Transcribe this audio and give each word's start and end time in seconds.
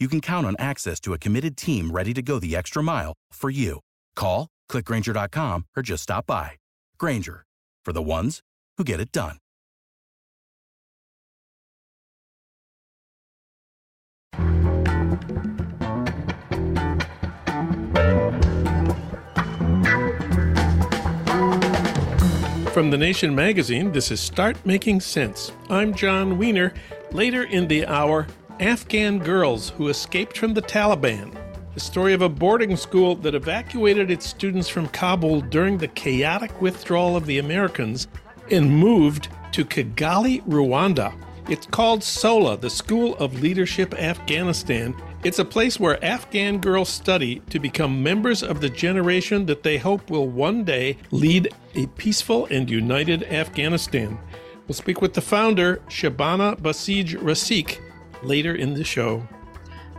you 0.00 0.08
can 0.08 0.20
count 0.20 0.46
on 0.46 0.56
access 0.58 0.98
to 1.00 1.12
a 1.12 1.18
committed 1.18 1.56
team 1.56 1.90
ready 1.90 2.14
to 2.14 2.22
go 2.22 2.38
the 2.40 2.56
extra 2.56 2.82
mile 2.82 3.12
for 3.32 3.50
you. 3.50 3.80
Call, 4.16 4.48
clickgranger.com, 4.70 5.66
or 5.76 5.82
just 5.82 6.02
stop 6.02 6.26
by. 6.26 6.52
Grainger, 6.98 7.44
for 7.84 7.92
the 7.92 8.02
ones 8.02 8.40
who 8.78 8.84
get 8.84 9.00
it 9.00 9.12
done. 9.12 9.36
From 22.72 22.90
The 22.90 22.96
Nation 22.96 23.34
magazine, 23.34 23.92
this 23.92 24.10
is 24.10 24.20
Start 24.20 24.56
Making 24.64 25.00
Sense. 25.00 25.52
I'm 25.68 25.92
Jon 25.92 26.38
Wiener. 26.38 26.72
Later 27.10 27.42
in 27.42 27.66
the 27.66 27.84
hour, 27.84 28.26
Afghan 28.60 29.18
girls 29.18 29.70
who 29.70 29.88
escaped 29.88 30.36
from 30.36 30.52
the 30.52 30.60
Taliban. 30.60 31.34
The 31.72 31.80
story 31.80 32.12
of 32.12 32.20
a 32.20 32.28
boarding 32.28 32.76
school 32.76 33.14
that 33.16 33.34
evacuated 33.34 34.10
its 34.10 34.26
students 34.26 34.68
from 34.68 34.88
Kabul 34.88 35.40
during 35.40 35.78
the 35.78 35.88
chaotic 35.88 36.60
withdrawal 36.60 37.16
of 37.16 37.24
the 37.24 37.38
Americans 37.38 38.06
and 38.50 38.70
moved 38.70 39.30
to 39.52 39.64
Kigali, 39.64 40.42
Rwanda. 40.42 41.14
It's 41.48 41.64
called 41.64 42.04
SOLA, 42.04 42.58
the 42.58 42.68
School 42.68 43.16
of 43.16 43.40
Leadership 43.40 43.94
Afghanistan. 43.94 44.94
It's 45.24 45.38
a 45.38 45.44
place 45.44 45.80
where 45.80 46.04
Afghan 46.04 46.58
girls 46.58 46.90
study 46.90 47.40
to 47.48 47.58
become 47.58 48.02
members 48.02 48.42
of 48.42 48.60
the 48.60 48.68
generation 48.68 49.46
that 49.46 49.62
they 49.62 49.78
hope 49.78 50.10
will 50.10 50.28
one 50.28 50.64
day 50.64 50.98
lead 51.10 51.48
a 51.76 51.86
peaceful 51.86 52.44
and 52.50 52.68
united 52.68 53.22
Afghanistan. 53.22 54.18
We'll 54.68 54.74
speak 54.74 55.00
with 55.00 55.14
the 55.14 55.22
founder, 55.22 55.78
Shabana 55.88 56.60
Basij 56.60 57.16
Rasikh, 57.22 57.78
later 58.22 58.54
in 58.54 58.74
the 58.74 58.84
show. 58.84 59.26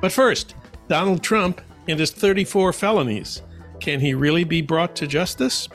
But 0.01 0.11
first, 0.11 0.55
Donald 0.87 1.23
Trump 1.23 1.61
and 1.87 1.99
his 1.99 2.11
34 2.11 2.73
felonies. 2.73 3.41
Can 3.79 3.99
he 3.99 4.13
really 4.13 4.43
be 4.43 4.61
brought 4.61 4.95
to 4.97 5.07
justice? 5.07 5.67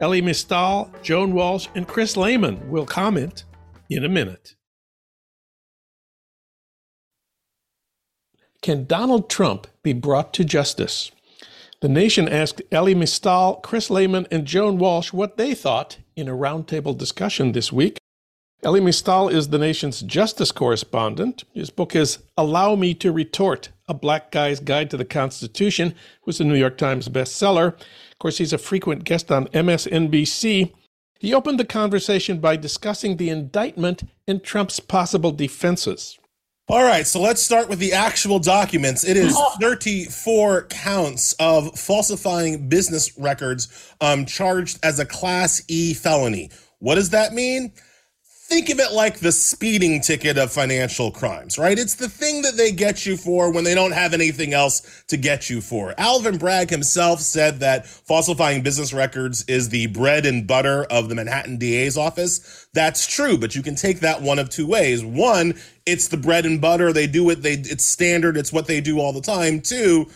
Elie 0.00 0.22
Mystal, 0.22 0.92
Joan 1.02 1.32
Walsh, 1.32 1.68
and 1.74 1.88
Chris 1.88 2.16
Lehmann 2.16 2.70
will 2.70 2.86
comment 2.86 3.44
in 3.90 4.04
a 4.04 4.08
minute. 4.08 4.54
Can 8.62 8.84
Donald 8.84 9.30
Trump 9.30 9.66
be 9.82 9.92
brought 9.92 10.32
to 10.34 10.44
justice? 10.44 11.10
The 11.80 11.88
Nation 11.88 12.28
asked 12.28 12.60
Elie 12.72 12.94
Mystal, 12.94 13.56
Chris 13.62 13.88
Lehmann, 13.88 14.26
and 14.32 14.44
Joan 14.44 14.78
Walsh 14.78 15.12
what 15.12 15.36
they 15.36 15.54
thought 15.54 15.98
in 16.16 16.28
a 16.28 16.32
roundtable 16.32 16.96
discussion 16.96 17.52
this 17.52 17.72
week. 17.72 17.97
Elie 18.64 18.80
Mystal 18.80 19.28
is 19.28 19.48
the 19.48 19.58
nation's 19.58 20.00
justice 20.00 20.50
correspondent. 20.50 21.44
His 21.54 21.70
book 21.70 21.94
is 21.94 22.18
Allow 22.36 22.74
Me 22.74 22.92
to 22.94 23.12
Retort 23.12 23.68
A 23.86 23.94
Black 23.94 24.32
Guy's 24.32 24.58
Guide 24.58 24.90
to 24.90 24.96
the 24.96 25.04
Constitution, 25.04 25.94
was 26.26 26.40
a 26.40 26.44
New 26.44 26.56
York 26.56 26.76
Times 26.76 27.08
bestseller. 27.08 27.74
Of 27.74 28.18
course, 28.18 28.38
he's 28.38 28.52
a 28.52 28.58
frequent 28.58 29.04
guest 29.04 29.30
on 29.30 29.46
MSNBC. 29.48 30.72
He 31.20 31.34
opened 31.34 31.60
the 31.60 31.64
conversation 31.64 32.40
by 32.40 32.56
discussing 32.56 33.16
the 33.16 33.30
indictment 33.30 34.02
and 34.26 34.42
Trump's 34.42 34.80
possible 34.80 35.30
defenses. 35.30 36.18
All 36.66 36.82
right, 36.82 37.06
so 37.06 37.20
let's 37.20 37.40
start 37.40 37.68
with 37.68 37.78
the 37.78 37.92
actual 37.92 38.40
documents. 38.40 39.04
It 39.04 39.16
is 39.16 39.38
34 39.60 40.64
counts 40.64 41.32
of 41.34 41.78
falsifying 41.78 42.68
business 42.68 43.16
records 43.16 43.94
um, 44.00 44.26
charged 44.26 44.80
as 44.82 44.98
a 44.98 45.06
Class 45.06 45.62
E 45.68 45.94
felony. 45.94 46.50
What 46.80 46.96
does 46.96 47.10
that 47.10 47.32
mean? 47.32 47.72
Think 48.48 48.70
of 48.70 48.80
it 48.80 48.92
like 48.92 49.18
the 49.18 49.30
speeding 49.30 50.00
ticket 50.00 50.38
of 50.38 50.50
financial 50.50 51.10
crimes, 51.10 51.58
right? 51.58 51.78
It's 51.78 51.96
the 51.96 52.08
thing 52.08 52.40
that 52.42 52.56
they 52.56 52.72
get 52.72 53.04
you 53.04 53.18
for 53.18 53.52
when 53.52 53.62
they 53.62 53.74
don't 53.74 53.92
have 53.92 54.14
anything 54.14 54.54
else 54.54 55.04
to 55.08 55.18
get 55.18 55.50
you 55.50 55.60
for. 55.60 55.94
Alvin 55.98 56.38
Bragg 56.38 56.70
himself 56.70 57.20
said 57.20 57.60
that 57.60 57.86
falsifying 57.86 58.62
business 58.62 58.94
records 58.94 59.44
is 59.48 59.68
the 59.68 59.88
bread 59.88 60.24
and 60.24 60.46
butter 60.46 60.84
of 60.84 61.10
the 61.10 61.14
Manhattan 61.14 61.58
DA's 61.58 61.98
office. 61.98 62.66
That's 62.72 63.06
true, 63.06 63.36
but 63.36 63.54
you 63.54 63.62
can 63.62 63.74
take 63.74 64.00
that 64.00 64.22
one 64.22 64.38
of 64.38 64.48
two 64.48 64.66
ways. 64.66 65.04
One, 65.04 65.52
it's 65.84 66.08
the 66.08 66.16
bread 66.16 66.46
and 66.46 66.58
butter. 66.58 66.90
They 66.90 67.06
do 67.06 67.28
it, 67.28 67.42
they 67.42 67.52
it's 67.52 67.84
standard, 67.84 68.38
it's 68.38 68.52
what 68.52 68.66
they 68.66 68.80
do 68.80 68.98
all 68.98 69.12
the 69.12 69.20
time. 69.20 69.60
Two, 69.60 70.06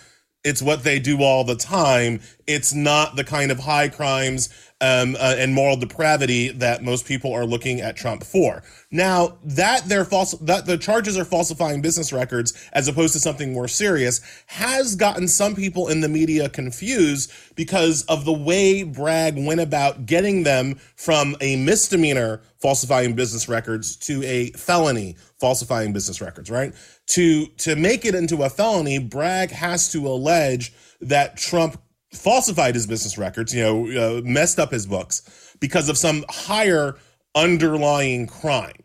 it's 0.42 0.62
what 0.62 0.84
they 0.84 0.98
do 0.98 1.22
all 1.22 1.44
the 1.44 1.54
time. 1.54 2.20
It's 2.46 2.72
not 2.72 3.14
the 3.14 3.24
kind 3.24 3.52
of 3.52 3.60
high 3.60 3.88
crimes 3.88 4.48
um, 4.82 5.16
uh, 5.18 5.36
and 5.38 5.54
moral 5.54 5.76
depravity 5.76 6.48
that 6.48 6.82
most 6.82 7.06
people 7.06 7.32
are 7.32 7.46
looking 7.46 7.80
at 7.80 7.96
Trump 7.96 8.24
for. 8.24 8.62
Now 8.90 9.38
that 9.44 9.84
they're 9.86 10.04
false, 10.04 10.32
that 10.32 10.66
the 10.66 10.76
charges 10.76 11.16
are 11.16 11.24
falsifying 11.24 11.80
business 11.80 12.12
records 12.12 12.52
as 12.72 12.88
opposed 12.88 13.12
to 13.14 13.20
something 13.20 13.52
more 13.52 13.68
serious 13.68 14.20
has 14.46 14.96
gotten 14.96 15.28
some 15.28 15.54
people 15.54 15.88
in 15.88 16.00
the 16.00 16.08
media 16.08 16.48
confused 16.48 17.32
because 17.54 18.02
of 18.04 18.24
the 18.24 18.32
way 18.32 18.82
Bragg 18.82 19.34
went 19.36 19.60
about 19.60 20.04
getting 20.04 20.42
them 20.42 20.74
from 20.96 21.36
a 21.40 21.56
misdemeanor 21.56 22.42
falsifying 22.58 23.14
business 23.14 23.48
records 23.48 23.96
to 23.96 24.22
a 24.24 24.50
felony 24.52 25.16
falsifying 25.38 25.92
business 25.92 26.20
records, 26.20 26.50
right? 26.50 26.74
To 27.08 27.46
to 27.46 27.76
make 27.76 28.04
it 28.04 28.14
into 28.14 28.42
a 28.42 28.50
felony, 28.50 28.98
Bragg 28.98 29.50
has 29.50 29.90
to 29.92 30.06
allege 30.08 30.72
that 31.00 31.36
Trump 31.36 31.80
falsified 32.12 32.74
his 32.74 32.86
business 32.86 33.18
records, 33.18 33.54
you 33.54 33.62
know, 33.62 34.18
uh, 34.18 34.20
messed 34.22 34.58
up 34.58 34.70
his 34.70 34.86
books 34.86 35.56
because 35.60 35.88
of 35.88 35.96
some 35.96 36.24
higher 36.28 36.96
underlying 37.34 38.26
crime. 38.26 38.82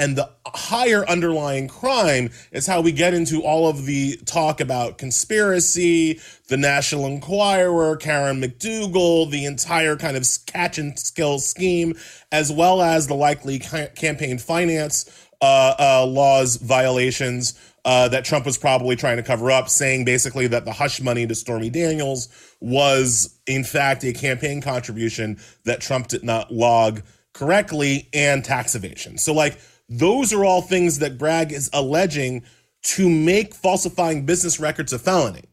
And 0.00 0.16
the 0.16 0.30
higher 0.46 1.04
underlying 1.08 1.66
crime 1.66 2.30
is 2.52 2.68
how 2.68 2.80
we 2.80 2.92
get 2.92 3.14
into 3.14 3.42
all 3.42 3.68
of 3.68 3.84
the 3.84 4.16
talk 4.26 4.60
about 4.60 4.96
conspiracy, 4.96 6.20
the 6.46 6.56
National 6.56 7.06
Enquirer, 7.06 7.96
Karen 7.96 8.40
McDougal, 8.40 9.28
the 9.28 9.44
entire 9.44 9.96
kind 9.96 10.16
of 10.16 10.24
catch 10.46 10.78
and 10.78 10.96
kill 11.16 11.40
scheme, 11.40 11.96
as 12.30 12.52
well 12.52 12.80
as 12.80 13.08
the 13.08 13.14
likely 13.14 13.58
ca- 13.58 13.88
campaign 13.88 14.38
finance 14.38 15.28
uh, 15.40 15.74
uh, 15.80 16.06
laws 16.06 16.56
violations 16.56 17.58
uh, 17.84 18.08
that 18.08 18.24
Trump 18.24 18.44
was 18.46 18.58
probably 18.58 18.94
trying 18.94 19.16
to 19.16 19.22
cover 19.22 19.50
up, 19.50 19.68
saying 19.68 20.04
basically 20.04 20.46
that 20.46 20.64
the 20.64 20.72
hush 20.72 21.00
money 21.00 21.26
to 21.26 21.34
Stormy 21.34 21.70
Daniels 21.70 22.28
was, 22.60 23.38
in 23.46 23.64
fact, 23.64 24.04
a 24.04 24.12
campaign 24.12 24.60
contribution 24.60 25.38
that 25.64 25.80
Trump 25.80 26.08
did 26.08 26.24
not 26.24 26.52
log 26.52 27.02
correctly 27.34 28.08
and 28.12 28.44
tax 28.44 28.74
evasion. 28.74 29.18
So, 29.18 29.32
like, 29.32 29.60
those 29.88 30.32
are 30.32 30.44
all 30.44 30.60
things 30.60 30.98
that 30.98 31.18
Bragg 31.18 31.52
is 31.52 31.70
alleging 31.72 32.44
to 32.82 33.08
make 33.08 33.54
falsifying 33.54 34.26
business 34.26 34.60
records 34.60 34.92
a 34.92 34.98
felony. 34.98 35.44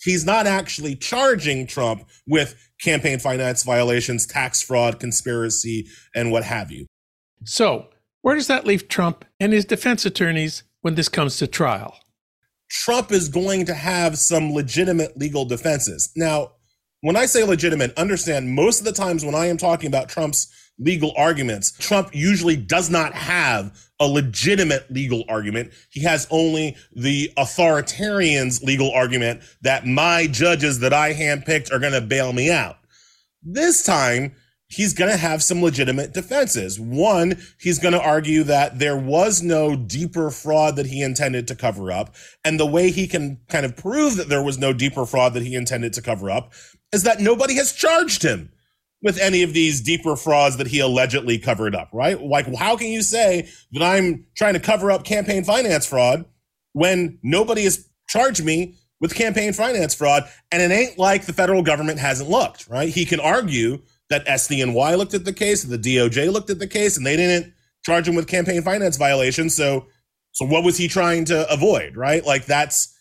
He's 0.00 0.24
not 0.24 0.46
actually 0.46 0.96
charging 0.96 1.66
Trump 1.66 2.08
with 2.26 2.54
campaign 2.80 3.18
finance 3.18 3.62
violations, 3.62 4.26
tax 4.26 4.62
fraud, 4.62 5.00
conspiracy, 5.00 5.86
and 6.14 6.30
what 6.30 6.44
have 6.44 6.70
you. 6.70 6.86
So, 7.44 7.88
where 8.22 8.34
does 8.34 8.46
that 8.46 8.66
leave 8.66 8.88
Trump 8.88 9.24
and 9.38 9.52
his 9.52 9.64
defense 9.64 10.06
attorneys 10.06 10.62
when 10.80 10.94
this 10.94 11.08
comes 11.08 11.36
to 11.38 11.46
trial? 11.46 11.96
Trump 12.70 13.12
is 13.12 13.28
going 13.28 13.66
to 13.66 13.74
have 13.74 14.18
some 14.18 14.52
legitimate 14.52 15.16
legal 15.16 15.44
defenses. 15.44 16.10
Now, 16.16 16.52
when 17.00 17.16
I 17.16 17.26
say 17.26 17.44
legitimate, 17.44 17.96
understand 17.98 18.54
most 18.54 18.78
of 18.78 18.86
the 18.86 18.92
times 18.92 19.24
when 19.24 19.34
I 19.34 19.46
am 19.46 19.58
talking 19.58 19.88
about 19.88 20.08
Trump's 20.08 20.48
legal 20.78 21.12
arguments, 21.16 21.72
Trump 21.72 22.10
usually 22.14 22.56
does 22.56 22.90
not 22.90 23.12
have 23.12 23.78
a 24.00 24.06
legitimate 24.06 24.90
legal 24.90 25.24
argument. 25.28 25.72
He 25.90 26.02
has 26.02 26.26
only 26.30 26.76
the 26.94 27.30
authoritarian's 27.36 28.62
legal 28.62 28.90
argument 28.92 29.42
that 29.62 29.86
my 29.86 30.26
judges 30.26 30.80
that 30.80 30.92
I 30.92 31.12
handpicked 31.12 31.72
are 31.72 31.78
going 31.78 31.92
to 31.92 32.00
bail 32.00 32.32
me 32.32 32.50
out. 32.50 32.78
This 33.42 33.84
time, 33.84 34.34
he's 34.74 34.92
going 34.92 35.10
to 35.10 35.16
have 35.16 35.42
some 35.42 35.62
legitimate 35.62 36.12
defenses. 36.12 36.80
One, 36.80 37.40
he's 37.60 37.78
going 37.78 37.94
to 37.94 38.02
argue 38.02 38.42
that 38.44 38.80
there 38.80 38.96
was 38.96 39.40
no 39.40 39.76
deeper 39.76 40.30
fraud 40.30 40.74
that 40.76 40.86
he 40.86 41.00
intended 41.00 41.46
to 41.48 41.54
cover 41.54 41.92
up. 41.92 42.14
And 42.44 42.58
the 42.58 42.66
way 42.66 42.90
he 42.90 43.06
can 43.06 43.38
kind 43.48 43.64
of 43.64 43.76
prove 43.76 44.16
that 44.16 44.28
there 44.28 44.42
was 44.42 44.58
no 44.58 44.72
deeper 44.72 45.06
fraud 45.06 45.34
that 45.34 45.44
he 45.44 45.54
intended 45.54 45.92
to 45.92 46.02
cover 46.02 46.28
up 46.28 46.52
is 46.92 47.04
that 47.04 47.20
nobody 47.20 47.54
has 47.54 47.72
charged 47.72 48.22
him 48.22 48.50
with 49.00 49.18
any 49.20 49.42
of 49.42 49.52
these 49.52 49.80
deeper 49.80 50.16
frauds 50.16 50.56
that 50.56 50.66
he 50.66 50.80
allegedly 50.80 51.38
covered 51.38 51.76
up, 51.76 51.90
right? 51.92 52.20
Like, 52.20 52.52
how 52.56 52.76
can 52.76 52.88
you 52.88 53.02
say 53.02 53.48
that 53.72 53.82
I'm 53.82 54.26
trying 54.36 54.54
to 54.54 54.60
cover 54.60 54.90
up 54.90 55.04
campaign 55.04 55.44
finance 55.44 55.86
fraud 55.86 56.24
when 56.72 57.18
nobody 57.22 57.62
has 57.64 57.88
charged 58.08 58.42
me 58.42 58.74
with 59.00 59.14
campaign 59.14 59.52
finance 59.52 59.94
fraud? 59.94 60.28
And 60.50 60.62
it 60.62 60.74
ain't 60.74 60.98
like 60.98 61.26
the 61.26 61.32
federal 61.32 61.62
government 61.62 62.00
hasn't 62.00 62.30
looked, 62.30 62.66
right? 62.68 62.88
He 62.88 63.04
can 63.04 63.20
argue 63.20 63.82
that 64.10 64.26
SDNY 64.26 64.96
looked 64.98 65.14
at 65.14 65.24
the 65.24 65.32
case, 65.32 65.62
the 65.62 65.78
DOJ 65.78 66.32
looked 66.32 66.50
at 66.50 66.58
the 66.58 66.66
case, 66.66 66.96
and 66.96 67.06
they 67.06 67.16
didn't 67.16 67.52
charge 67.84 68.08
him 68.08 68.14
with 68.14 68.26
campaign 68.26 68.62
finance 68.62 68.96
violations. 68.96 69.54
So, 69.56 69.86
so 70.32 70.44
what 70.44 70.64
was 70.64 70.76
he 70.76 70.88
trying 70.88 71.24
to 71.26 71.50
avoid, 71.52 71.96
right? 71.96 72.24
Like 72.24 72.46
that's, 72.46 72.94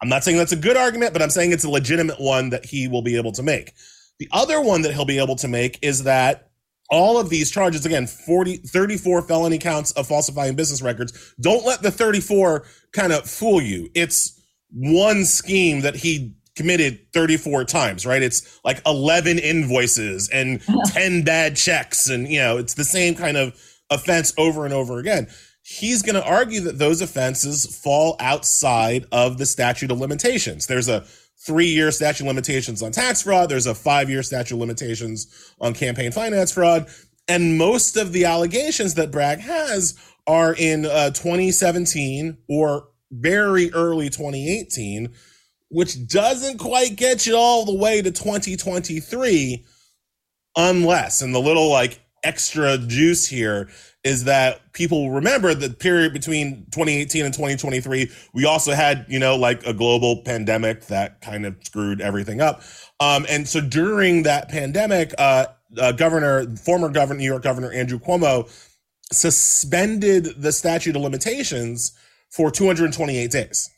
I'm 0.00 0.08
not 0.08 0.24
saying 0.24 0.36
that's 0.36 0.52
a 0.52 0.56
good 0.56 0.76
argument, 0.76 1.12
but 1.12 1.22
I'm 1.22 1.30
saying 1.30 1.52
it's 1.52 1.64
a 1.64 1.70
legitimate 1.70 2.20
one 2.20 2.50
that 2.50 2.64
he 2.64 2.88
will 2.88 3.02
be 3.02 3.16
able 3.16 3.32
to 3.32 3.42
make. 3.42 3.72
The 4.18 4.28
other 4.32 4.60
one 4.60 4.82
that 4.82 4.92
he'll 4.92 5.04
be 5.04 5.18
able 5.18 5.36
to 5.36 5.48
make 5.48 5.78
is 5.82 6.04
that 6.04 6.50
all 6.90 7.18
of 7.18 7.30
these 7.30 7.50
charges, 7.50 7.86
again, 7.86 8.06
40, 8.06 8.58
34 8.58 9.22
felony 9.22 9.58
counts 9.58 9.92
of 9.92 10.06
falsifying 10.06 10.54
business 10.54 10.82
records. 10.82 11.34
Don't 11.40 11.64
let 11.64 11.82
the 11.82 11.90
34 11.90 12.66
kind 12.92 13.12
of 13.12 13.28
fool 13.28 13.62
you. 13.62 13.88
It's 13.94 14.38
one 14.70 15.24
scheme 15.24 15.80
that 15.80 15.96
he 15.96 16.34
committed 16.56 17.00
34 17.12 17.64
times, 17.64 18.04
right? 18.04 18.22
It's 18.22 18.60
like 18.64 18.80
11 18.86 19.38
invoices 19.38 20.28
and 20.28 20.60
10 20.86 21.22
bad 21.22 21.56
checks. 21.56 22.08
And, 22.08 22.28
you 22.28 22.40
know, 22.40 22.58
it's 22.58 22.74
the 22.74 22.84
same 22.84 23.14
kind 23.14 23.36
of 23.36 23.58
offense 23.90 24.32
over 24.38 24.64
and 24.64 24.74
over 24.74 24.98
again. 24.98 25.28
He's 25.64 26.02
going 26.02 26.16
to 26.16 26.24
argue 26.24 26.60
that 26.62 26.78
those 26.78 27.00
offenses 27.00 27.78
fall 27.82 28.16
outside 28.18 29.06
of 29.12 29.38
the 29.38 29.46
statute 29.46 29.90
of 29.90 30.00
limitations. 30.00 30.66
There's 30.66 30.88
a 30.88 31.04
three 31.44 31.68
year 31.68 31.90
statute 31.90 32.26
limitations 32.26 32.82
on 32.82 32.92
tax 32.92 33.22
fraud. 33.22 33.48
There's 33.48 33.66
a 33.66 33.74
five 33.74 34.10
year 34.10 34.22
statute 34.22 34.56
limitations 34.56 35.54
on 35.60 35.74
campaign 35.74 36.12
finance 36.12 36.52
fraud. 36.52 36.88
And 37.28 37.56
most 37.56 37.96
of 37.96 38.12
the 38.12 38.24
allegations 38.24 38.94
that 38.94 39.10
Bragg 39.10 39.40
has 39.40 39.98
are 40.26 40.54
in 40.54 40.86
uh, 40.86 41.10
2017 41.10 42.36
or 42.48 42.88
very 43.10 43.72
early 43.72 44.08
2018, 44.08 45.12
which 45.72 46.06
doesn't 46.06 46.58
quite 46.58 46.96
get 46.96 47.26
you 47.26 47.34
all 47.34 47.64
the 47.64 47.74
way 47.74 48.02
to 48.02 48.10
2023, 48.10 49.64
unless, 50.54 51.22
and 51.22 51.34
the 51.34 51.40
little 51.40 51.70
like 51.70 51.98
extra 52.22 52.76
juice 52.76 53.26
here 53.26 53.70
is 54.04 54.24
that 54.24 54.72
people 54.74 55.10
remember 55.10 55.54
the 55.54 55.70
period 55.70 56.12
between 56.12 56.66
2018 56.72 57.24
and 57.24 57.32
2023. 57.32 58.10
We 58.34 58.44
also 58.44 58.72
had, 58.72 59.06
you 59.08 59.18
know, 59.18 59.34
like 59.36 59.64
a 59.64 59.72
global 59.72 60.22
pandemic 60.22 60.86
that 60.86 61.20
kind 61.22 61.46
of 61.46 61.56
screwed 61.62 62.00
everything 62.00 62.40
up. 62.40 62.62
Um, 63.00 63.24
and 63.30 63.48
so 63.48 63.60
during 63.60 64.24
that 64.24 64.50
pandemic, 64.50 65.14
uh, 65.16 65.46
uh, 65.78 65.92
Governor, 65.92 66.54
former 66.56 66.90
Governor, 66.90 67.20
New 67.20 67.26
York 67.26 67.44
Governor 67.44 67.72
Andrew 67.72 67.98
Cuomo 67.98 68.50
suspended 69.10 70.34
the 70.36 70.52
statute 70.52 70.96
of 70.96 71.02
limitations 71.02 71.92
for 72.30 72.50
228 72.50 73.30
days. 73.30 73.70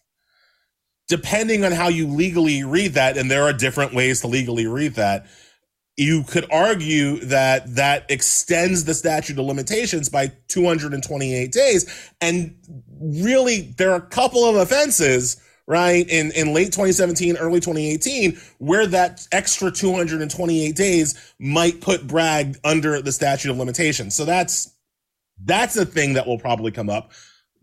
Depending 1.08 1.64
on 1.64 1.72
how 1.72 1.88
you 1.88 2.06
legally 2.06 2.64
read 2.64 2.94
that, 2.94 3.18
and 3.18 3.30
there 3.30 3.44
are 3.44 3.52
different 3.52 3.94
ways 3.94 4.20
to 4.22 4.26
legally 4.26 4.66
read 4.66 4.94
that, 4.94 5.26
you 5.96 6.24
could 6.24 6.46
argue 6.50 7.20
that 7.20 7.76
that 7.76 8.10
extends 8.10 8.84
the 8.84 8.94
statute 8.94 9.38
of 9.38 9.44
limitations 9.44 10.08
by 10.08 10.32
228 10.48 11.52
days. 11.52 12.12
And 12.20 12.56
really, 13.00 13.74
there 13.76 13.92
are 13.92 13.96
a 13.96 14.00
couple 14.00 14.44
of 14.44 14.56
offenses, 14.56 15.40
right, 15.66 16.08
in, 16.08 16.32
in 16.32 16.52
late 16.52 16.72
2017, 16.72 17.36
early 17.36 17.60
2018, 17.60 18.36
where 18.58 18.86
that 18.86 19.26
extra 19.30 19.70
228 19.70 20.74
days 20.74 21.34
might 21.38 21.80
put 21.80 22.06
Bragg 22.06 22.58
under 22.64 23.00
the 23.00 23.12
statute 23.12 23.50
of 23.50 23.58
limitations. 23.58 24.16
So 24.16 24.24
that's 24.24 24.72
that's 25.44 25.76
a 25.76 25.84
thing 25.84 26.14
that 26.14 26.26
will 26.26 26.38
probably 26.38 26.70
come 26.70 26.88
up. 26.88 27.12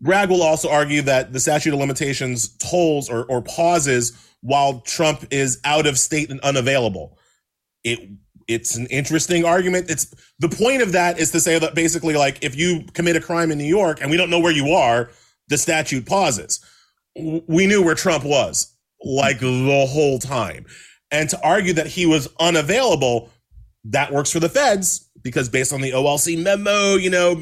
Bragg 0.02 0.28
will 0.28 0.42
also 0.42 0.68
argue 0.68 1.00
that 1.02 1.32
the 1.32 1.40
statute 1.40 1.72
of 1.72 1.78
limitations 1.78 2.48
tolls 2.56 3.08
or, 3.08 3.24
or 3.24 3.40
pauses 3.40 4.12
while 4.40 4.80
Trump 4.80 5.24
is 5.30 5.60
out 5.64 5.86
of 5.86 5.98
state 5.98 6.30
and 6.30 6.40
unavailable. 6.40 7.16
It 7.84 8.10
it's 8.48 8.74
an 8.74 8.86
interesting 8.88 9.44
argument. 9.44 9.88
It's 9.88 10.12
the 10.40 10.48
point 10.48 10.82
of 10.82 10.92
that 10.92 11.18
is 11.18 11.30
to 11.30 11.40
say 11.40 11.60
that 11.60 11.76
basically, 11.76 12.14
like, 12.14 12.42
if 12.42 12.56
you 12.56 12.84
commit 12.92 13.14
a 13.14 13.20
crime 13.20 13.52
in 13.52 13.58
New 13.58 13.64
York 13.64 14.00
and 14.00 14.10
we 14.10 14.16
don't 14.16 14.30
know 14.30 14.40
where 14.40 14.52
you 14.52 14.72
are, 14.72 15.10
the 15.48 15.56
statute 15.56 16.04
pauses. 16.06 16.60
We 17.14 17.66
knew 17.66 17.82
where 17.82 17.94
Trump 17.94 18.24
was 18.24 18.74
like 19.04 19.38
the 19.38 19.86
whole 19.88 20.18
time. 20.18 20.66
And 21.10 21.28
to 21.30 21.40
argue 21.44 21.74
that 21.74 21.86
he 21.86 22.06
was 22.06 22.28
unavailable, 22.40 23.30
that 23.84 24.12
works 24.12 24.30
for 24.30 24.40
the 24.40 24.48
feds 24.48 25.08
because 25.22 25.48
based 25.48 25.72
on 25.72 25.80
the 25.80 25.90
OLC 25.90 26.40
memo, 26.40 26.94
you 26.94 27.10
know, 27.10 27.34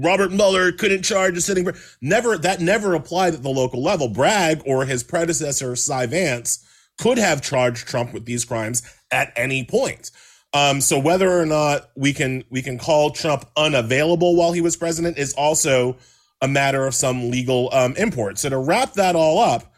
Robert 0.00 0.32
Mueller 0.32 0.72
couldn't 0.72 1.02
charge 1.02 1.36
a 1.36 1.40
sitting. 1.40 1.66
Never 2.00 2.38
that 2.38 2.60
never 2.60 2.94
applied 2.94 3.34
at 3.34 3.42
the 3.42 3.50
local 3.50 3.82
level. 3.82 4.08
Bragg 4.08 4.62
or 4.66 4.84
his 4.84 5.02
predecessor 5.02 5.76
Cy 5.76 6.06
Vance 6.06 6.66
could 6.98 7.18
have 7.18 7.42
charged 7.42 7.86
Trump 7.86 8.12
with 8.12 8.26
these 8.26 8.44
crimes 8.44 8.82
at 9.10 9.32
any 9.36 9.64
point. 9.64 10.10
Um, 10.54 10.80
so 10.80 10.98
whether 10.98 11.40
or 11.40 11.46
not 11.46 11.90
we 11.96 12.12
can 12.12 12.44
we 12.50 12.62
can 12.62 12.78
call 12.78 13.10
Trump 13.10 13.46
unavailable 13.56 14.36
while 14.36 14.52
he 14.52 14.60
was 14.60 14.76
president 14.76 15.18
is 15.18 15.32
also 15.34 15.96
a 16.40 16.48
matter 16.48 16.86
of 16.86 16.94
some 16.94 17.30
legal 17.30 17.70
um, 17.72 17.94
import. 17.96 18.38
So 18.38 18.50
to 18.50 18.58
wrap 18.58 18.94
that 18.94 19.16
all 19.16 19.38
up, 19.38 19.72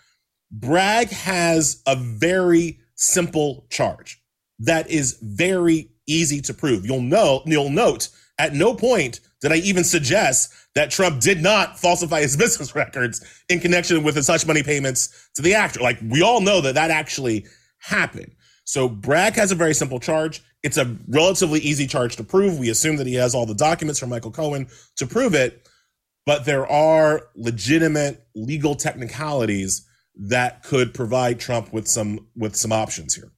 Bragg 0.51 1.11
has 1.11 1.83
a 1.87 1.95
very 1.95 2.81
simple 2.97 3.67
charge 3.71 4.21
that 4.61 4.91
is 4.91 5.19
very 5.21 5.91
easy 6.07 6.41
to 6.43 6.55
prove. 6.55 6.87
You'll 6.87 7.01
know 7.01 7.43
you'll 7.47 7.71
note 7.71 8.09
at 8.39 8.55
no 8.55 8.75
point 8.75 9.21
did 9.41 9.53
I 9.53 9.57
even 9.57 9.85
suggest 9.85 10.53
that 10.75 10.91
Trump 10.91 11.21
did 11.21 11.43
not 11.43 11.79
falsify 11.79 12.21
his 12.23 12.37
business 12.39 12.75
records 12.75 13.25
in 13.49 13.61
connection 13.61 14.03
with 14.03 14.17
his 14.17 14.27
hush 14.27 14.47
money 14.47 14.63
payments 14.63 15.31
to 15.35 15.43
the 15.43 15.55
actor. 15.55 15.81
Like 15.81 15.99
we 16.03 16.23
all 16.23 16.41
know 16.41 16.61
that 16.63 16.75
that 16.75 16.91
actually 16.91 17.47
happened. 17.79 18.35
So 18.65 18.89
Bragg 18.89 19.35
has 19.35 19.53
a 19.53 19.55
very 19.55 19.75
simple 19.75 20.01
charge. 20.01 20.43
It's 20.63 20.79
a 20.79 20.97
relatively 21.09 21.61
easy 21.61 21.87
charge 21.87 22.17
to 22.17 22.25
prove. 22.25 22.59
We 22.59 22.71
assume 22.71 22.97
that 22.97 23.07
he 23.07 23.15
has 23.15 23.35
all 23.35 23.45
the 23.45 23.55
documents 23.55 24.01
from 24.01 24.09
Michael 24.09 24.31
Cohen 24.31 24.69
to 24.97 25.07
prove 25.07 25.35
it, 25.35 25.69
but 26.25 26.47
there 26.47 26.67
are 26.67 27.29
legitimate 27.37 28.27
legal 28.35 28.75
technicalities 28.75 29.87
that 30.17 30.63
could 30.63 30.95
provide 30.95 31.39
Trump 31.39 31.73
with 31.73 31.87
some 31.87 32.27
with 32.35 32.57
some 32.57 32.73
options 32.73 33.15
here. 33.15 33.31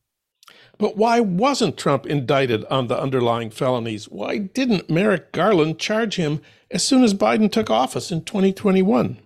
But 0.78 0.96
why 0.96 1.20
wasn't 1.20 1.78
Trump 1.78 2.06
indicted 2.06 2.64
on 2.66 2.88
the 2.88 3.00
underlying 3.00 3.50
felonies? 3.50 4.06
Why 4.06 4.38
didn't 4.38 4.90
Merrick 4.90 5.32
Garland 5.32 5.78
charge 5.78 6.16
him 6.16 6.42
as 6.70 6.84
soon 6.84 7.02
as 7.02 7.14
Biden 7.14 7.50
took 7.50 7.70
office 7.70 8.12
in 8.12 8.24
2021? 8.24 9.18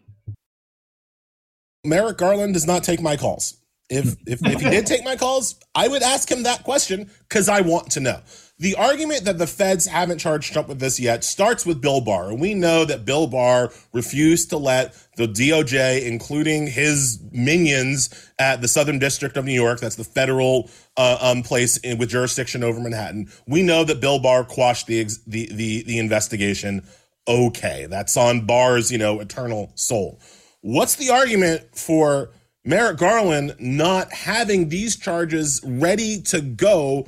Merrick 1.85 2.19
Garland 2.19 2.55
does 2.55 2.67
not 2.67 2.85
take 2.85 3.01
my 3.01 3.17
calls. 3.17 3.60
If, 3.91 4.17
if, 4.25 4.47
if 4.47 4.61
he 4.61 4.71
did 4.71 4.87
take 4.87 5.05
my 5.05 5.17
calls, 5.17 5.59
I 5.75 5.89
would 5.89 6.03
ask 6.03 6.31
him 6.31 6.45
that 6.45 6.63
question 6.63 7.11
because 7.29 7.49
I 7.49 7.61
want 7.61 7.91
to 7.93 8.01
know. 8.01 8.21
The 8.61 8.77
argument 8.77 9.25
that 9.25 9.39
the 9.39 9.47
feds 9.47 9.87
haven't 9.87 10.19
charged 10.19 10.53
Trump 10.53 10.69
with 10.69 10.79
this 10.79 11.01
yet 11.01 11.25
starts 11.25 11.65
with 11.65 11.81
Bill 11.81 12.03
Barr. 12.03 12.29
And 12.29 12.41
we 12.41 12.53
know 12.53 12.85
that 12.85 13.07
Bill 13.07 13.27
Barr 13.27 13.73
refused 13.93 14.51
to 14.51 14.59
let 14.59 14.95
the 15.17 15.27
DOJ, 15.27 16.07
including 16.07 16.67
his 16.67 17.21
minions 17.33 18.11
at 18.39 18.61
the 18.61 18.69
Southern 18.69 18.99
District 18.99 19.37
of 19.39 19.47
New 19.47 19.55
York, 19.55 19.81
that's 19.81 19.97
the 19.97 20.05
federal 20.05 20.71
uh, 20.99 21.17
um, 21.21 21.43
place 21.43 21.79
in, 21.79 21.97
with 21.97 22.11
jurisdiction 22.11 22.63
over 22.63 22.79
Manhattan. 22.79 23.31
We 23.47 23.63
know 23.63 23.83
that 23.83 24.01
Bill 24.01 24.19
Barr 24.19 24.45
quashed 24.45 24.87
the, 24.87 25.05
the, 25.27 25.49
the, 25.53 25.83
the 25.85 25.99
investigation. 25.99 26.87
Okay, 27.27 27.87
that's 27.89 28.17
on 28.19 28.47
Barr's, 28.47 28.93
you 28.93 28.99
know, 28.99 29.21
eternal 29.21 29.73
soul. 29.75 30.21
What's 30.61 30.97
the 30.97 31.09
argument 31.09 31.75
for 31.75 32.31
Merrick 32.65 32.99
Garland 32.99 33.57
not 33.59 34.13
having 34.13 34.69
these 34.69 34.97
charges 34.97 35.61
ready 35.65 36.21
to 36.23 36.43
go 36.43 37.07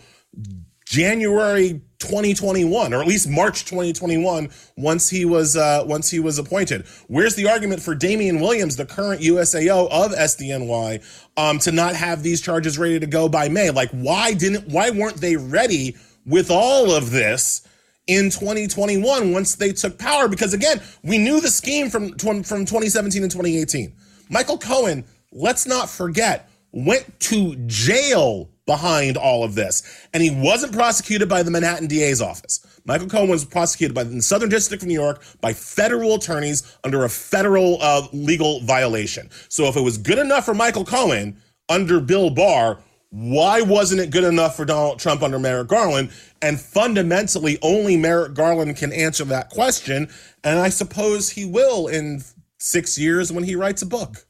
January 0.87 1.83
2021 1.99 2.93
or 2.93 3.01
at 3.01 3.07
least 3.07 3.29
March 3.29 3.65
2021 3.65 4.49
once 4.77 5.09
he 5.09 5.25
was 5.25 5.57
uh, 5.57 5.85
once 5.87 6.11
he 6.11 6.21
was 6.21 6.39
appointed. 6.39 6.87
Where's 7.09 7.35
the 7.35 7.49
argument 7.49 7.83
for 7.83 7.95
Damian 7.95 8.41
Williams, 8.41 8.77
the 8.77 8.87
current 8.87 9.21
USAO 9.21 9.89
of 9.91 10.13
SDNY, 10.13 11.03
um, 11.37 11.59
to 11.61 11.71
not 11.71 11.95
have 11.97 12.23
these 12.23 12.41
charges 12.41 12.79
ready 12.79 12.99
to 12.99 13.07
go 13.07 13.29
by 13.29 13.49
May? 13.49 13.71
Like 13.71 13.91
why 13.91 14.33
didn't 14.33 14.69
why 14.69 14.91
weren't 14.91 15.19
they 15.19 15.37
ready 15.37 15.97
with 16.27 16.51
all 16.51 16.91
of 16.91 17.11
this? 17.11 17.67
in 18.09 18.31
2021 18.31 19.33
once 19.33 19.55
they 19.55 19.73
took 19.73 19.97
power 19.97 20.27
because 20.27 20.53
again 20.53 20.83
we 21.05 21.19
knew 21.19 21.41
the 21.41 21.47
scheme 21.47 21.89
from 21.89 22.09
from 22.19 22.43
2017 22.43 23.23
and 23.23 23.31
2018 23.31 23.95
michael 24.29 24.59
cohen 24.59 25.05
let's 25.33 25.67
not 25.67 25.89
forget 25.91 26.49
went 26.73 27.21
to 27.21 27.57
jail 27.67 28.51
behind 28.67 29.17
all 29.17 29.45
of 29.45 29.55
this. 29.55 30.07
And 30.15 30.23
he 30.23 30.31
wasn't 30.31 30.73
prosecuted 30.73 31.29
by 31.29 31.43
the 31.43 31.51
Manhattan 31.51 31.87
DA's 31.87 32.23
office. 32.23 32.65
Michael 32.85 33.09
Cohen 33.09 33.29
was 33.29 33.45
prosecuted 33.45 33.95
by 33.95 34.05
the 34.05 34.23
Southern 34.23 34.49
District 34.49 34.83
of 34.83 34.89
New 34.89 34.95
York 34.95 35.23
by 35.41 35.53
federal 35.53 36.15
attorneys 36.15 36.77
under 36.83 37.05
a 37.05 37.09
federal 37.09 37.79
uh, 37.81 38.07
legal 38.13 38.61
violation. 38.61 39.29
So 39.49 39.65
if 39.65 39.77
it 39.77 39.83
was 39.83 39.99
good 39.99 40.19
enough 40.19 40.45
for 40.45 40.55
Michael 40.55 40.85
Cohen 40.85 41.37
under 41.69 42.01
Bill 42.01 42.31
Barr, 42.31 42.79
why 43.11 43.61
wasn't 43.61 44.01
it 44.01 44.11
good 44.11 44.25
enough 44.25 44.57
for 44.57 44.65
Donald 44.65 44.99
Trump 44.99 45.23
under 45.23 45.39
Merrick 45.39 45.69
Garland? 45.69 46.11
And 46.41 46.59
fundamentally, 46.59 47.59
only 47.61 47.97
Merrick 47.97 48.35
Garland 48.35 48.77
can 48.77 48.93
answer 48.93 49.25
that 49.27 49.51
question. 49.51 50.09
And 50.43 50.59
I 50.59 50.71
suppose 50.71 51.29
he 51.29 51.45
will 51.45 51.89
in 51.89 52.23
six 52.59 52.99
years 52.99 53.31
when 53.31 53.45
he 53.45 53.55
writes 53.55 53.83
a 53.83 53.87
book. 53.87 54.25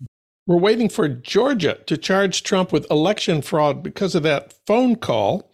We're 0.47 0.57
waiting 0.57 0.89
for 0.89 1.09
Georgia 1.09 1.79
to 1.87 1.97
charge 1.97 2.43
Trump 2.43 2.73
with 2.73 2.91
election 2.91 3.43
fraud 3.43 3.83
because 3.83 4.15
of 4.15 4.25
that 4.25 4.55
phone 4.67 4.97
call. 4.97 5.53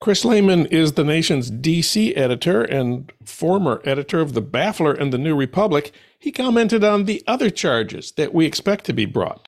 Chris 0.00 0.24
Lehmann 0.24 0.66
is 0.66 0.92
the 0.92 1.04
nation's 1.04 1.50
DC 1.50 2.16
editor 2.16 2.62
and 2.62 3.12
former 3.24 3.82
editor 3.84 4.20
of 4.20 4.32
The 4.32 4.42
Baffler 4.42 4.98
and 4.98 5.12
The 5.12 5.18
New 5.18 5.36
Republic. 5.36 5.92
He 6.18 6.32
commented 6.32 6.82
on 6.82 7.04
the 7.04 7.22
other 7.26 7.50
charges 7.50 8.12
that 8.12 8.34
we 8.34 8.46
expect 8.46 8.84
to 8.86 8.92
be 8.92 9.04
brought. 9.04 9.46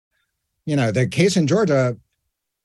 You 0.67 0.77
know, 0.77 0.93
the 0.93 1.09
case 1.09 1.37
in 1.37 1.47
Georgia, 1.47 1.97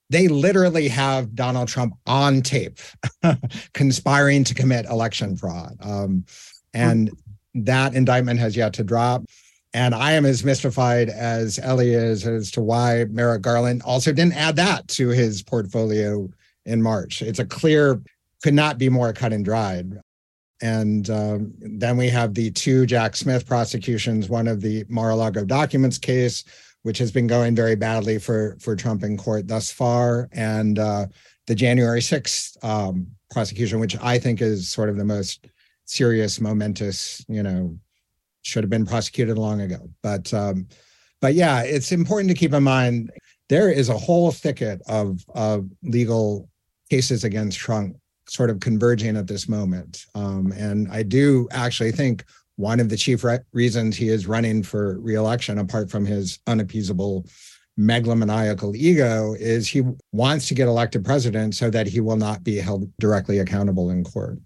they 0.09 0.27
literally 0.27 0.89
have 0.89 1.33
Donald 1.33 1.67
Trump 1.67 1.95
on 2.05 2.41
tape 2.41 2.77
conspiring 3.73 4.43
to 4.43 4.53
commit 4.53 4.85
election 4.85 5.35
fraud. 5.35 5.77
Um, 5.81 6.25
and 6.73 7.09
that 7.55 7.95
indictment 7.95 8.39
has 8.39 8.55
yet 8.55 8.73
to 8.73 8.83
drop. 8.83 9.23
And 9.73 9.93
I 9.93 10.13
am 10.13 10.25
as 10.25 10.43
mystified 10.43 11.09
as 11.09 11.59
Elie 11.59 11.93
is 11.93 12.25
as 12.25 12.51
to 12.51 12.61
why 12.61 13.05
Merrick 13.09 13.41
Garland 13.41 13.81
also 13.83 14.13
didn't 14.13 14.37
add 14.37 14.55
that 14.55 14.87
to 14.89 15.09
his 15.09 15.43
portfolio 15.43 16.29
in 16.65 16.81
March. 16.81 17.21
It's 17.21 17.39
a 17.39 17.45
clear, 17.45 18.01
could 18.43 18.53
not 18.53 18.77
be 18.77 18.89
more 18.89 19.13
cut 19.13 19.33
and 19.33 19.43
dried. 19.43 19.99
And 20.61 21.09
um, 21.09 21.53
then 21.59 21.97
we 21.97 22.09
have 22.09 22.33
the 22.33 22.49
two 22.51 22.85
Jack 22.85 23.15
Smith 23.15 23.45
prosecutions, 23.45 24.29
one 24.29 24.47
of 24.47 24.61
the 24.61 24.85
Mar-a-Lago 24.89 25.45
documents 25.45 25.97
case, 25.97 26.43
which 26.83 26.97
has 26.97 27.11
been 27.11 27.27
going 27.27 27.55
very 27.55 27.75
badly 27.75 28.17
for, 28.17 28.57
for 28.59 28.75
Trump 28.75 29.03
in 29.03 29.17
court 29.17 29.47
thus 29.47 29.71
far, 29.71 30.29
and 30.31 30.79
uh, 30.79 31.05
the 31.45 31.55
January 31.55 31.99
6th 31.99 32.63
um, 32.63 33.07
prosecution, 33.29 33.79
which 33.79 33.97
I 34.01 34.17
think 34.17 34.41
is 34.41 34.69
sort 34.69 34.89
of 34.89 34.97
the 34.97 35.05
most 35.05 35.47
serious, 35.85 36.39
momentous, 36.39 37.23
you 37.27 37.43
know, 37.43 37.77
should 38.47 38.63
have 38.63 38.69
been 38.69 38.85
prosecuted 38.85 39.37
long 39.37 39.61
ago. 39.61 39.89
But 40.01 40.33
um, 40.33 40.67
but 41.19 41.33
yeah, 41.33 41.61
it's 41.61 41.91
important 41.91 42.29
to 42.29 42.35
keep 42.35 42.53
in 42.53 42.63
mind 42.63 43.11
there 43.49 43.69
is 43.69 43.89
a 43.89 43.97
whole 43.97 44.31
thicket 44.31 44.81
of 44.87 45.25
of 45.35 45.67
legal 45.83 46.49
cases 46.89 47.23
against 47.23 47.59
Trump 47.59 47.97
sort 48.29 48.49
of 48.49 48.59
converging 48.59 49.17
at 49.17 49.27
this 49.27 49.47
moment. 49.47 50.05
Um, 50.15 50.51
and 50.53 50.87
I 50.91 51.03
do 51.03 51.47
actually 51.51 51.91
think 51.91 52.25
one 52.55 52.79
of 52.79 52.89
the 52.89 52.97
chief 52.97 53.23
re- 53.23 53.39
reasons 53.53 53.95
he 53.95 54.09
is 54.09 54.27
running 54.27 54.63
for 54.63 54.99
reelection, 54.99 55.59
apart 55.59 55.89
from 55.89 56.05
his 56.05 56.39
unappeasable 56.47 57.27
megalomaniacal 57.79 58.75
ego, 58.75 59.33
is 59.39 59.67
he 59.67 59.83
wants 60.11 60.47
to 60.47 60.55
get 60.55 60.67
elected 60.67 61.05
president 61.05 61.55
so 61.55 61.69
that 61.69 61.87
he 61.87 61.99
will 61.99 62.15
not 62.17 62.43
be 62.43 62.57
held 62.57 62.91
directly 62.97 63.39
accountable 63.39 63.91
in 63.91 64.03
court. 64.03 64.39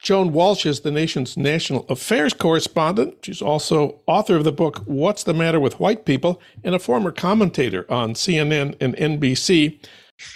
Joan 0.00 0.32
Walsh 0.32 0.64
is 0.64 0.80
the 0.80 0.90
nation's 0.90 1.36
national 1.36 1.84
affairs 1.90 2.32
correspondent. 2.32 3.18
She's 3.22 3.42
also 3.42 4.00
author 4.06 4.34
of 4.34 4.44
the 4.44 4.52
book 4.52 4.78
What's 4.86 5.24
the 5.24 5.34
Matter 5.34 5.60
with 5.60 5.78
White 5.78 6.06
People 6.06 6.40
and 6.64 6.74
a 6.74 6.78
former 6.78 7.12
commentator 7.12 7.84
on 7.92 8.14
CNN 8.14 8.76
and 8.80 8.96
NBC. 8.96 9.78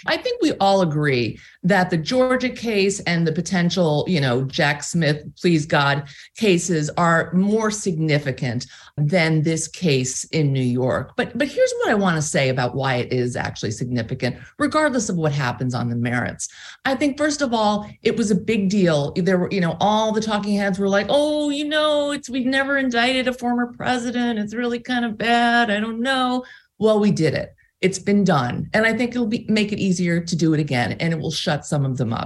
I 0.05 0.17
think 0.17 0.41
we 0.41 0.53
all 0.53 0.81
agree 0.81 1.39
that 1.63 1.89
the 1.89 1.97
Georgia 1.97 2.49
case 2.49 2.99
and 3.01 3.25
the 3.25 3.31
potential, 3.31 4.05
you 4.07 4.21
know, 4.21 4.43
Jack 4.43 4.83
Smith, 4.83 5.23
please 5.35 5.65
God, 5.65 6.07
cases 6.35 6.89
are 6.91 7.33
more 7.33 7.71
significant 7.71 8.67
than 8.97 9.41
this 9.41 9.67
case 9.67 10.23
in 10.25 10.53
New 10.53 10.63
York. 10.63 11.13
But 11.17 11.37
but 11.37 11.47
here's 11.47 11.73
what 11.79 11.89
I 11.89 11.95
want 11.95 12.15
to 12.15 12.21
say 12.21 12.49
about 12.49 12.75
why 12.75 12.95
it 12.95 13.11
is 13.11 13.35
actually 13.35 13.71
significant, 13.71 14.37
regardless 14.57 15.09
of 15.09 15.17
what 15.17 15.33
happens 15.33 15.73
on 15.73 15.89
the 15.89 15.95
merits. 15.95 16.47
I 16.85 16.95
think 16.95 17.17
first 17.17 17.41
of 17.41 17.53
all, 17.53 17.89
it 18.03 18.15
was 18.15 18.31
a 18.31 18.35
big 18.35 18.69
deal. 18.69 19.11
There 19.13 19.37
were, 19.37 19.49
you 19.51 19.61
know, 19.61 19.75
all 19.79 20.11
the 20.11 20.21
talking 20.21 20.55
heads 20.55 20.79
were 20.79 20.89
like, 20.89 21.07
"Oh, 21.09 21.49
you 21.49 21.65
know, 21.65 22.11
it's 22.11 22.29
we've 22.29 22.45
never 22.45 22.77
indicted 22.77 23.27
a 23.27 23.33
former 23.33 23.73
president. 23.73 24.39
It's 24.39 24.53
really 24.53 24.79
kind 24.79 25.03
of 25.03 25.17
bad. 25.17 25.69
I 25.71 25.79
don't 25.79 26.01
know." 26.01 26.45
Well, 26.77 26.99
we 26.99 27.11
did 27.11 27.33
it 27.33 27.54
it's 27.85 27.99
been 27.99 28.23
done. 28.23 28.67
And 28.73 28.83
I 28.83 28.93
think 28.97 29.11
it'll 29.11 29.27
be, 29.27 29.45
make 29.47 29.71
it 29.71 29.77
easier 29.77 30.19
to 30.19 30.35
do 30.35 30.55
it 30.55 30.59
again 30.59 30.93
and 30.93 31.13
it 31.13 31.19
will 31.19 31.31
shut 31.31 31.67
some 31.67 31.85
of 31.85 31.97
them 31.97 32.11
up. 32.11 32.25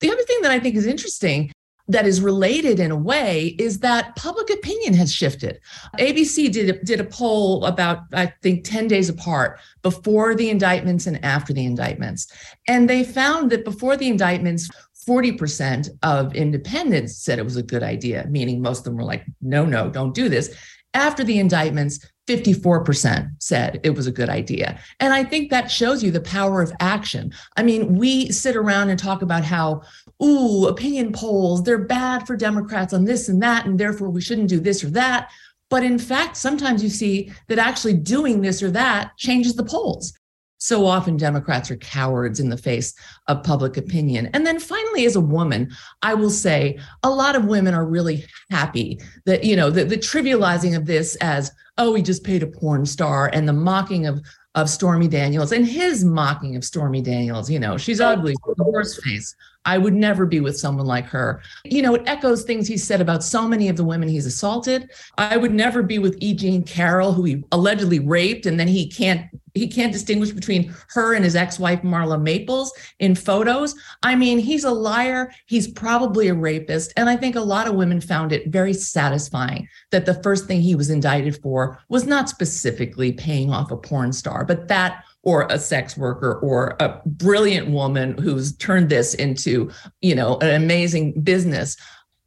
The 0.00 0.10
other 0.10 0.22
thing 0.22 0.42
that 0.42 0.50
I 0.50 0.58
think 0.58 0.74
is 0.74 0.86
interesting 0.86 1.52
that 1.86 2.04
is 2.04 2.20
related 2.20 2.80
in 2.80 2.90
a 2.90 2.96
way 2.96 3.56
is 3.58 3.78
that 3.78 4.14
public 4.16 4.50
opinion 4.50 4.94
has 4.94 5.14
shifted. 5.14 5.60
ABC 5.98 6.52
did, 6.52 6.84
did 6.84 7.00
a 7.00 7.04
poll 7.04 7.64
about, 7.64 8.00
I 8.12 8.26
think, 8.42 8.64
10 8.64 8.88
days 8.88 9.08
apart 9.08 9.60
before 9.82 10.34
the 10.34 10.50
indictments 10.50 11.06
and 11.06 11.24
after 11.24 11.52
the 11.52 11.64
indictments. 11.64 12.26
And 12.66 12.90
they 12.90 13.04
found 13.04 13.50
that 13.52 13.64
before 13.64 13.96
the 13.96 14.08
indictments, 14.08 14.68
40% 15.08 15.88
of 16.02 16.34
independents 16.34 17.16
said 17.16 17.38
it 17.38 17.44
was 17.44 17.56
a 17.56 17.62
good 17.62 17.82
idea, 17.82 18.26
meaning 18.28 18.60
most 18.60 18.80
of 18.80 18.84
them 18.84 18.96
were 18.96 19.04
like, 19.04 19.24
no, 19.40 19.64
no, 19.64 19.88
don't 19.88 20.14
do 20.14 20.28
this. 20.28 20.54
After 20.98 21.22
the 21.22 21.38
indictments, 21.38 22.04
54% 22.26 23.30
said 23.38 23.78
it 23.84 23.90
was 23.90 24.08
a 24.08 24.12
good 24.12 24.28
idea. 24.28 24.80
And 24.98 25.14
I 25.14 25.22
think 25.22 25.48
that 25.48 25.70
shows 25.70 26.02
you 26.02 26.10
the 26.10 26.20
power 26.20 26.60
of 26.60 26.72
action. 26.80 27.32
I 27.56 27.62
mean, 27.62 27.94
we 27.94 28.32
sit 28.32 28.56
around 28.56 28.90
and 28.90 28.98
talk 28.98 29.22
about 29.22 29.44
how, 29.44 29.82
ooh, 30.20 30.66
opinion 30.66 31.12
polls, 31.12 31.62
they're 31.62 31.78
bad 31.78 32.26
for 32.26 32.36
Democrats 32.36 32.92
on 32.92 33.04
this 33.04 33.28
and 33.28 33.40
that, 33.44 33.64
and 33.64 33.78
therefore 33.78 34.10
we 34.10 34.20
shouldn't 34.20 34.48
do 34.48 34.58
this 34.58 34.82
or 34.82 34.90
that. 34.90 35.30
But 35.70 35.84
in 35.84 36.00
fact, 36.00 36.36
sometimes 36.36 36.82
you 36.82 36.88
see 36.88 37.30
that 37.46 37.60
actually 37.60 37.94
doing 37.94 38.40
this 38.40 38.60
or 38.60 38.72
that 38.72 39.16
changes 39.16 39.54
the 39.54 39.64
polls. 39.64 40.17
So 40.58 40.86
often 40.86 41.16
Democrats 41.16 41.70
are 41.70 41.76
cowards 41.76 42.40
in 42.40 42.50
the 42.50 42.56
face 42.56 42.94
of 43.28 43.44
public 43.44 43.76
opinion. 43.76 44.28
And 44.34 44.46
then 44.46 44.58
finally, 44.58 45.06
as 45.06 45.16
a 45.16 45.20
woman, 45.20 45.70
I 46.02 46.14
will 46.14 46.30
say 46.30 46.78
a 47.02 47.10
lot 47.10 47.36
of 47.36 47.46
women 47.46 47.74
are 47.74 47.86
really 47.86 48.24
happy 48.50 49.00
that, 49.24 49.44
you 49.44 49.56
know, 49.56 49.70
the, 49.70 49.84
the 49.84 49.96
trivializing 49.96 50.76
of 50.76 50.86
this 50.86 51.16
as, 51.16 51.52
oh, 51.78 51.94
he 51.94 52.02
just 52.02 52.24
paid 52.24 52.42
a 52.42 52.46
porn 52.46 52.84
star 52.86 53.30
and 53.32 53.48
the 53.48 53.52
mocking 53.52 54.06
of 54.06 54.20
of 54.54 54.68
Stormy 54.68 55.06
Daniels 55.06 55.52
and 55.52 55.64
his 55.64 56.04
mocking 56.04 56.56
of 56.56 56.64
Stormy 56.64 57.00
Daniels. 57.00 57.48
You 57.48 57.60
know, 57.60 57.76
she's 57.76 58.00
oh, 58.00 58.08
ugly, 58.08 58.34
the 58.56 58.64
worst 58.64 59.00
face. 59.04 59.36
I 59.64 59.78
would 59.78 59.94
never 59.94 60.26
be 60.26 60.40
with 60.40 60.58
someone 60.58 60.86
like 60.86 61.04
her. 61.06 61.42
You 61.64 61.82
know, 61.82 61.94
it 61.94 62.02
echoes 62.06 62.42
things 62.42 62.66
he 62.66 62.76
said 62.76 63.00
about 63.00 63.22
so 63.22 63.46
many 63.46 63.68
of 63.68 63.76
the 63.76 63.84
women 63.84 64.08
he's 64.08 64.26
assaulted. 64.26 64.90
I 65.16 65.36
would 65.36 65.52
never 65.52 65.82
be 65.82 65.98
with 65.98 66.16
E. 66.20 66.34
Jean 66.34 66.64
Carroll, 66.64 67.12
who 67.12 67.24
he 67.24 67.44
allegedly 67.52 68.00
raped, 68.00 68.46
and 68.46 68.58
then 68.58 68.66
he 68.66 68.88
can't 68.88 69.26
he 69.58 69.68
can't 69.68 69.92
distinguish 69.92 70.30
between 70.30 70.74
her 70.90 71.14
and 71.14 71.24
his 71.24 71.36
ex-wife 71.36 71.82
Marla 71.82 72.20
Maples 72.20 72.72
in 72.98 73.14
photos. 73.14 73.74
I 74.02 74.14
mean, 74.14 74.38
he's 74.38 74.64
a 74.64 74.70
liar. 74.70 75.32
He's 75.46 75.68
probably 75.68 76.28
a 76.28 76.34
rapist, 76.34 76.92
and 76.96 77.08
I 77.10 77.16
think 77.16 77.36
a 77.36 77.40
lot 77.40 77.68
of 77.68 77.74
women 77.74 78.00
found 78.00 78.32
it 78.32 78.48
very 78.48 78.72
satisfying 78.72 79.68
that 79.90 80.06
the 80.06 80.22
first 80.22 80.46
thing 80.46 80.60
he 80.60 80.74
was 80.74 80.90
indicted 80.90 81.40
for 81.42 81.78
was 81.88 82.06
not 82.06 82.28
specifically 82.28 83.12
paying 83.12 83.52
off 83.52 83.70
a 83.70 83.76
porn 83.76 84.12
star, 84.12 84.44
but 84.44 84.68
that 84.68 85.04
or 85.22 85.46
a 85.50 85.58
sex 85.58 85.96
worker 85.96 86.38
or 86.40 86.76
a 86.80 87.00
brilliant 87.04 87.68
woman 87.68 88.16
who's 88.16 88.56
turned 88.56 88.88
this 88.88 89.14
into, 89.14 89.70
you 90.00 90.14
know, 90.14 90.38
an 90.38 90.62
amazing 90.62 91.20
business. 91.20 91.76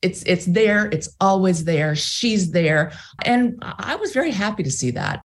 It's 0.01 0.23
it's 0.23 0.45
there, 0.45 0.87
it's 0.87 1.09
always 1.19 1.63
there. 1.63 1.95
She's 1.95 2.51
there. 2.51 2.91
And 3.23 3.57
I 3.61 3.95
was 3.95 4.13
very 4.13 4.31
happy 4.31 4.63
to 4.63 4.71
see 4.71 4.91
that. 4.91 5.23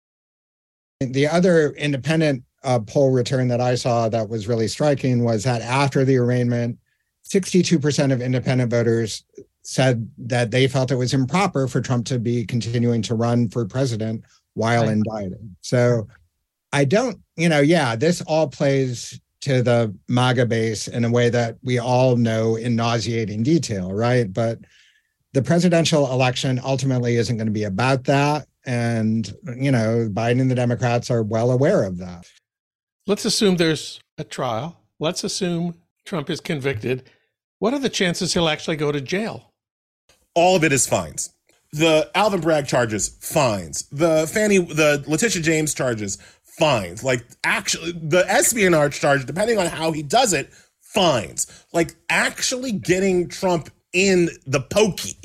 The 1.00 1.28
other 1.28 1.72
independent 1.72 2.44
uh, 2.64 2.80
poll 2.80 3.12
return 3.12 3.48
that 3.50 3.62
I 3.62 3.76
saw 3.76 4.10
that 4.10 4.30
was 4.30 4.48
really 4.48 4.68
striking 4.68 5.24
was 5.24 5.44
that 5.44 5.62
after 5.62 6.04
the 6.04 6.18
arraignment, 6.18 6.80
62% 7.28 8.12
of 8.12 8.22
independent 8.22 8.72
voters 8.72 9.24
said 9.62 10.10
that 10.18 10.52
they 10.52 10.68
felt 10.68 10.92
it 10.92 10.96
was 10.96 11.14
improper 11.14 11.68
for 11.68 11.82
Trump 11.82 12.06
to 12.08 12.20
be 12.20 12.46
continuing 12.46 13.02
to 13.02 13.16
run 13.16 13.50
for 13.50 13.66
president 13.66 14.24
while 14.54 14.84
right. 14.84 14.92
indicted. 14.92 15.56
So 15.62 16.08
I 16.72 16.86
don't, 16.86 17.18
you 17.36 17.50
know, 17.50 17.62
yeah, 17.62 17.96
this 17.96 18.22
all 18.22 18.48
plays 18.48 19.20
to 19.42 19.62
the 19.62 19.96
MAGA 20.08 20.46
base 20.46 20.88
in 20.88 21.06
a 21.06 21.12
way 21.12 21.30
that 21.30 21.58
we 21.64 21.78
all 21.78 22.16
know 22.16 22.56
in 22.56 22.76
nauseating 22.76 23.44
detail, 23.44 23.92
right? 23.92 24.32
But 24.32 24.60
the 25.34 25.42
presidential 25.42 26.12
election 26.12 26.60
ultimately 26.64 27.18
isn't 27.18 27.38
going 27.38 27.48
to 27.48 27.54
be 27.54 27.64
about 27.64 28.06
that. 28.06 28.48
And, 28.66 29.32
you 29.58 29.72
know, 29.72 30.10
Biden 30.12 30.42
and 30.42 30.50
the 30.50 30.56
Democrats 30.56 31.12
are 31.12 31.24
well 31.24 31.52
aware 31.52 31.84
of 31.84 31.98
that. 32.00 32.26
Let's 33.08 33.26
assume 33.26 33.58
there's 33.58 34.00
a 34.18 34.24
trial. 34.24 34.82
Let's 35.00 35.24
assume 35.24 35.76
Trump 36.06 36.30
is 36.30 36.40
convicted. 36.40 37.10
What 37.60 37.74
are 37.74 37.80
the 37.80 37.90
chances 37.90 38.34
he'll 38.34 38.50
actually 38.50 38.78
go 38.78 38.92
to 38.92 39.02
jail? 39.02 39.54
All 40.34 40.56
of 40.56 40.64
it 40.64 40.74
is 40.74 40.88
fines. 40.88 41.34
The 41.72 42.10
Alvin 42.16 42.42
Bragg 42.42 42.68
charges, 42.68 43.10
fines. 43.22 43.88
The 43.92 44.28
Fani, 44.28 44.60
the 44.60 45.04
Letitia 45.08 45.42
James 45.42 45.74
charges, 45.74 46.18
fines. 46.44 47.04
Like 47.04 47.26
actually, 47.44 47.92
the 47.92 48.26
espionage 48.30 49.00
charge, 49.00 49.26
depending 49.26 49.60
on 49.60 49.68
how 49.68 49.92
he 49.92 50.02
does 50.02 50.34
it, 50.34 50.52
fines. 50.82 51.66
Like 51.74 51.96
actually 52.10 52.72
getting 52.72 53.28
Trump 53.28 53.70
in 53.94 54.30
the 54.46 54.62
pokey. 54.62 55.18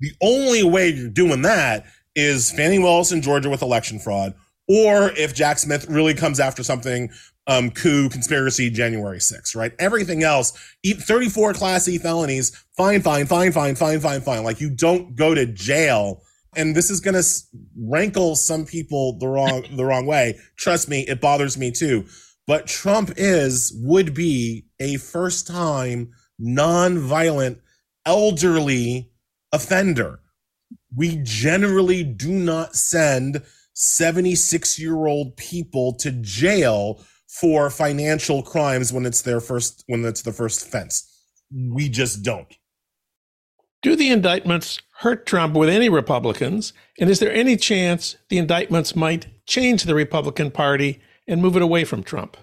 The 0.00 0.12
only 0.20 0.62
way 0.62 0.88
you're 0.88 1.08
doing 1.08 1.42
that 1.42 1.86
is 2.16 2.50
Fani 2.50 2.80
Willis 2.80 3.12
in 3.12 3.22
Georgia 3.22 3.48
with 3.48 3.62
election 3.62 4.00
fraud, 4.00 4.34
or 4.68 5.10
if 5.10 5.34
Jack 5.34 5.58
Smith 5.58 5.86
really 5.88 6.14
comes 6.14 6.40
after 6.40 6.64
something 6.64 7.10
um, 7.46 7.70
coup, 7.70 8.08
conspiracy, 8.08 8.70
January 8.70 9.18
6th, 9.18 9.54
right? 9.54 9.72
Everything 9.78 10.24
else, 10.24 10.52
34 10.84 11.54
Class 11.54 11.86
E 11.86 11.98
felonies, 11.98 12.50
fine, 12.76 13.00
fine, 13.00 13.26
fine, 13.26 13.52
fine, 13.52 13.76
fine, 13.76 14.00
fine, 14.00 14.20
fine. 14.20 14.42
Like 14.42 14.60
you 14.60 14.70
don't 14.70 15.14
go 15.14 15.34
to 15.34 15.46
jail. 15.46 16.22
And 16.56 16.74
this 16.74 16.90
is 16.90 17.00
going 17.00 17.14
to 17.14 17.24
rankle 17.78 18.34
some 18.34 18.64
people 18.64 19.18
the 19.18 19.28
wrong, 19.28 19.64
the 19.76 19.84
wrong 19.84 20.06
way. 20.06 20.38
Trust 20.56 20.88
me, 20.88 21.02
it 21.06 21.20
bothers 21.20 21.58
me 21.58 21.70
too. 21.70 22.06
But 22.46 22.66
Trump 22.66 23.12
is, 23.16 23.78
would 23.82 24.14
be 24.14 24.66
a 24.80 24.96
first 24.96 25.46
time 25.46 26.12
non-violent 26.38 27.58
elderly 28.06 29.12
offender. 29.52 30.20
We 30.94 31.20
generally 31.22 32.04
do 32.04 32.30
not 32.30 32.76
send 32.76 33.42
76 33.74 34.78
year 34.78 35.06
old 35.06 35.36
people 35.36 35.94
to 35.94 36.10
jail 36.12 37.02
for 37.40 37.68
financial 37.70 38.42
crimes 38.42 38.92
when 38.92 39.04
it's 39.04 39.22
their 39.22 39.40
first 39.40 39.84
when 39.86 40.04
it's 40.04 40.22
the 40.22 40.32
first 40.32 40.66
offense. 40.66 41.12
We 41.52 41.88
just 41.88 42.22
don't. 42.22 42.52
Do 43.82 43.94
the 43.94 44.10
indictments 44.10 44.80
hurt 44.98 45.26
Trump 45.26 45.54
with 45.54 45.68
any 45.68 45.88
Republicans? 45.88 46.72
And 46.98 47.10
is 47.10 47.20
there 47.20 47.32
any 47.32 47.56
chance 47.56 48.16
the 48.30 48.38
indictments 48.38 48.96
might 48.96 49.26
change 49.46 49.84
the 49.84 49.94
Republican 49.94 50.50
Party 50.50 51.00
and 51.28 51.42
move 51.42 51.56
it 51.56 51.62
away 51.62 51.84
from 51.84 52.02
Trump? 52.02 52.36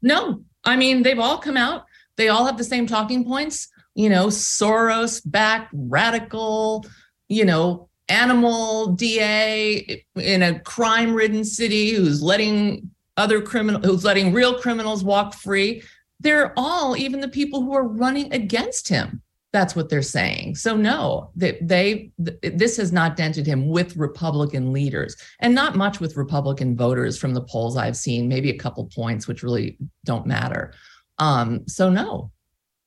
No. 0.00 0.42
I 0.64 0.76
mean, 0.76 1.02
they've 1.02 1.18
all 1.18 1.38
come 1.38 1.56
out. 1.56 1.84
They 2.16 2.28
all 2.28 2.46
have 2.46 2.58
the 2.58 2.64
same 2.64 2.86
talking 2.86 3.24
points, 3.24 3.68
you 3.94 4.08
know, 4.08 4.28
Soros 4.28 5.20
back 5.24 5.68
radical, 5.72 6.84
you 7.28 7.44
know, 7.44 7.88
animal 8.08 8.88
DA 8.88 10.04
in 10.16 10.42
a 10.42 10.60
crime 10.60 11.14
ridden 11.14 11.44
city 11.44 11.90
who's 11.90 12.22
letting 12.22 12.90
other 13.16 13.40
criminal 13.40 13.80
who's 13.80 14.04
letting 14.04 14.32
real 14.32 14.58
criminals 14.58 15.04
walk 15.04 15.34
free. 15.34 15.82
They're 16.20 16.52
all, 16.56 16.96
even 16.96 17.20
the 17.20 17.28
people 17.28 17.62
who 17.62 17.74
are 17.74 17.86
running 17.86 18.32
against 18.32 18.88
him. 18.88 19.22
That's 19.52 19.76
what 19.76 19.90
they're 19.90 20.00
saying. 20.00 20.54
So 20.54 20.76
no, 20.76 21.30
they, 21.36 21.58
they 21.60 22.10
this 22.16 22.78
has 22.78 22.90
not 22.90 23.16
dented 23.16 23.46
him 23.46 23.68
with 23.68 23.96
Republican 23.96 24.72
leaders, 24.72 25.14
and 25.40 25.54
not 25.54 25.76
much 25.76 26.00
with 26.00 26.16
Republican 26.16 26.74
voters 26.74 27.18
from 27.18 27.34
the 27.34 27.42
polls 27.42 27.76
I've 27.76 27.96
seen. 27.96 28.28
Maybe 28.28 28.48
a 28.50 28.58
couple 28.58 28.86
points, 28.86 29.28
which 29.28 29.42
really 29.42 29.76
don't 30.06 30.26
matter. 30.26 30.72
Um, 31.18 31.68
so 31.68 31.90
no. 31.90 32.30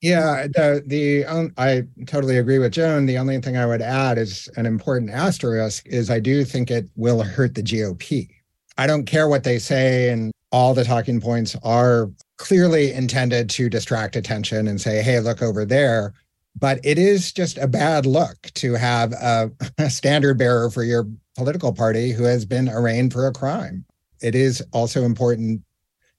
Yeah, 0.02 0.48
the 0.48 0.84
the 0.86 1.26
um, 1.26 1.54
I 1.58 1.84
totally 2.06 2.38
agree 2.38 2.60
with 2.60 2.74
Joan. 2.74 3.06
The 3.06 3.18
only 3.18 3.40
thing 3.42 3.58
I 3.58 3.66
would 3.66 3.82
add 3.82 4.18
is 4.18 4.48
an 4.56 4.66
important 4.66 5.10
asterisk 5.10 5.86
is 5.88 6.10
I 6.10 6.20
do 6.20 6.44
think 6.46 6.70
it 6.70 6.90
will 6.96 7.24
hurt 7.24 7.56
the 7.56 7.64
GOP. 7.64 8.30
I 8.78 8.88
don't 8.88 9.06
care 9.06 9.28
what 9.28 9.44
they 9.44 9.58
say, 9.58 10.10
and 10.12 10.32
all 10.52 10.74
the 10.74 10.84
talking 10.84 11.20
points 11.22 11.56
are 11.64 12.12
clearly 12.38 12.92
intended 12.92 13.50
to 13.52 13.70
distract 13.70 14.16
attention 14.16 14.68
and 14.68 14.80
say, 14.80 15.02
hey, 15.02 15.20
look 15.20 15.42
over 15.42 15.66
there. 15.66 16.14
But 16.58 16.80
it 16.84 16.98
is 16.98 17.32
just 17.34 17.58
a 17.58 17.68
bad 17.68 18.06
look 18.06 18.38
to 18.56 18.74
have 18.74 19.14
a, 19.14 19.52
a 19.78 19.90
standard 19.90 20.38
bearer 20.38 20.70
for 20.70 20.84
your 20.84 21.08
political 21.36 21.74
party 21.74 22.12
who 22.12 22.24
has 22.24 22.46
been 22.46 22.70
arraigned 22.70 23.12
for 23.14 23.28
a 23.28 23.34
crime. 23.34 23.86
It 24.22 24.36
is 24.36 24.64
also 24.72 25.04
important 25.04 25.62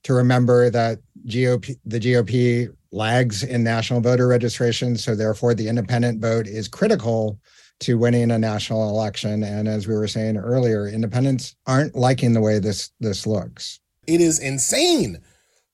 to 0.03 0.13
remember 0.13 0.69
that 0.69 0.99
GOP, 1.27 1.77
the 1.85 1.99
GOP 1.99 2.69
lags 2.91 3.43
in 3.43 3.63
national 3.63 4.01
voter 4.01 4.27
registration. 4.27 4.97
So 4.97 5.15
therefore, 5.15 5.53
the 5.53 5.67
independent 5.67 6.21
vote 6.21 6.47
is 6.47 6.67
critical 6.67 7.39
to 7.79 7.97
winning 7.97 8.31
a 8.31 8.39
national 8.39 8.89
election. 8.89 9.43
And 9.43 9.67
as 9.67 9.87
we 9.87 9.95
were 9.95 10.07
saying 10.07 10.37
earlier, 10.37 10.87
independents 10.87 11.55
aren't 11.65 11.95
liking 11.95 12.33
the 12.33 12.41
way 12.41 12.59
this 12.59 12.91
this 12.99 13.27
looks. 13.27 13.79
It 14.07 14.21
is 14.21 14.39
insane 14.39 15.19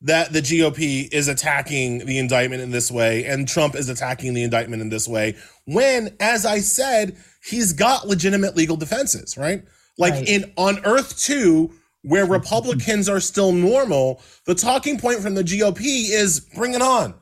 that 0.02 0.34
the 0.34 0.42
GOP 0.42 1.08
is 1.14 1.30
attacking 1.30 2.06
the 2.06 2.20
indictment 2.20 2.62
in 2.62 2.72
this 2.72 2.92
way 2.92 3.24
and 3.26 3.48
Trump 3.48 3.74
is 3.74 3.88
attacking 3.88 4.34
the 4.34 4.44
indictment 4.44 4.82
in 4.82 4.90
this 4.90 5.08
way 5.08 5.36
when, 5.66 6.14
as 6.20 6.46
I 6.46 6.60
said, 6.60 7.16
he's 7.42 7.72
got 7.72 8.08
legitimate 8.08 8.56
legal 8.56 8.76
defenses, 8.76 9.38
right? 9.38 9.64
Like 9.98 10.14
right. 10.14 10.28
in 10.28 10.52
on 10.58 10.84
Earth 10.86 11.18
2, 11.20 11.72
where 12.04 12.26
Republicans 12.26 13.10
are 13.10 13.20
still 13.20 13.52
normal, 13.52 14.22
the 14.46 14.56
talking 14.56 15.00
point 15.00 15.20
from 15.20 15.34
the 15.34 15.44
GOP 15.44 16.10
is 16.10 16.42
bring 16.56 16.74
it 16.74 16.82
on. 16.82 17.16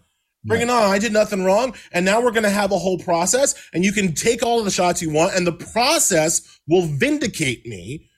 Bring 0.44 0.62
it 0.62 0.70
on. 0.72 0.92
I 0.92 0.98
did 0.98 1.14
nothing 1.14 1.44
wrong. 1.44 1.76
And 1.92 2.04
now 2.04 2.20
we're 2.20 2.32
going 2.32 2.44
to 2.44 2.50
have 2.50 2.72
a 2.72 2.78
whole 2.78 2.98
process 2.98 3.54
and 3.74 3.86
you 3.86 3.92
can 3.92 4.14
take 4.14 4.42
all 4.42 4.58
of 4.58 4.66
the 4.66 4.72
shots 4.72 5.02
you 5.02 5.12
want 5.12 5.36
and 5.36 5.46
the 5.46 5.52
process 5.52 6.60
will 6.68 6.82
vindicate 6.82 7.66
me 7.68 8.10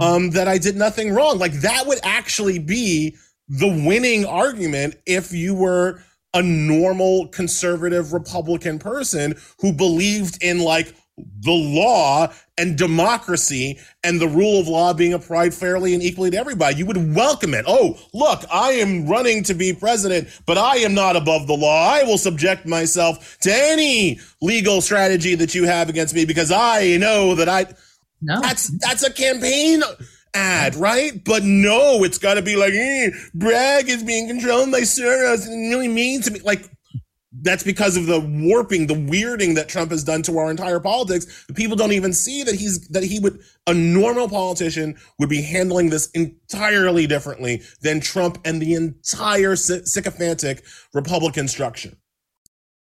um, 0.00 0.30
that 0.30 0.46
I 0.46 0.58
did 0.58 0.76
nothing 0.76 1.12
wrong. 1.12 1.38
Like 1.38 1.52
that 1.62 1.86
would 1.86 1.98
actually 2.02 2.58
be 2.58 3.16
the 3.48 3.68
winning 3.68 4.26
argument 4.26 4.96
if 5.06 5.32
you 5.32 5.54
were 5.54 6.02
a 6.34 6.42
normal 6.42 7.28
conservative 7.28 8.12
Republican 8.12 8.78
person 8.78 9.34
who 9.60 9.72
believed 9.72 10.42
in 10.42 10.60
like 10.60 10.94
the 11.40 11.52
law 11.52 12.32
and 12.58 12.76
democracy 12.76 13.78
and 14.04 14.20
the 14.20 14.28
rule 14.28 14.60
of 14.60 14.68
law 14.68 14.92
being 14.92 15.12
applied 15.14 15.54
fairly 15.54 15.94
and 15.94 16.02
equally 16.02 16.30
to 16.30 16.36
everybody. 16.36 16.76
You 16.76 16.86
would 16.86 17.14
welcome 17.14 17.54
it. 17.54 17.64
Oh, 17.66 17.98
look, 18.12 18.44
I 18.52 18.72
am 18.72 19.06
running 19.06 19.42
to 19.44 19.54
be 19.54 19.72
president, 19.72 20.28
but 20.46 20.58
I 20.58 20.76
am 20.78 20.94
not 20.94 21.16
above 21.16 21.46
the 21.46 21.56
law. 21.56 21.90
I 21.90 22.02
will 22.02 22.18
subject 22.18 22.66
myself 22.66 23.38
to 23.40 23.50
any 23.52 24.20
legal 24.42 24.80
strategy 24.80 25.34
that 25.36 25.54
you 25.54 25.64
have 25.64 25.88
against 25.88 26.14
me 26.14 26.24
because 26.24 26.52
I 26.52 26.96
know 26.98 27.34
that 27.34 27.48
I. 27.48 27.66
No. 28.22 28.40
That's 28.42 28.68
that's 28.78 29.02
a 29.02 29.12
campaign 29.12 29.82
ad, 30.34 30.74
right? 30.74 31.24
But 31.24 31.42
no, 31.42 32.04
it's 32.04 32.18
got 32.18 32.34
to 32.34 32.42
be 32.42 32.56
like, 32.56 32.72
eh, 32.74 33.10
Bragg 33.34 33.88
is 33.88 34.02
being 34.02 34.28
controlled 34.28 34.70
by 34.70 34.80
Soros 34.80 35.46
and 35.46 35.70
really 35.70 35.88
mean 35.88 36.20
to 36.22 36.30
me. 36.30 36.40
Like, 36.40 36.70
that's 37.32 37.62
because 37.62 37.96
of 37.96 38.06
the 38.06 38.20
warping, 38.20 38.86
the 38.86 38.94
weirding 38.94 39.54
that 39.54 39.68
Trump 39.68 39.92
has 39.92 40.02
done 40.02 40.22
to 40.22 40.38
our 40.38 40.50
entire 40.50 40.80
politics. 40.80 41.44
People 41.54 41.76
don't 41.76 41.92
even 41.92 42.12
see 42.12 42.42
that 42.42 42.56
he's 42.56 42.88
that 42.88 43.04
he 43.04 43.20
would 43.20 43.40
a 43.66 43.74
normal 43.74 44.28
politician 44.28 44.96
would 45.18 45.28
be 45.28 45.40
handling 45.40 45.90
this 45.90 46.10
entirely 46.10 47.06
differently 47.06 47.62
than 47.82 48.00
Trump 48.00 48.38
and 48.44 48.60
the 48.60 48.74
entire 48.74 49.54
sycophantic 49.54 50.64
Republican 50.92 51.46
structure. 51.46 51.92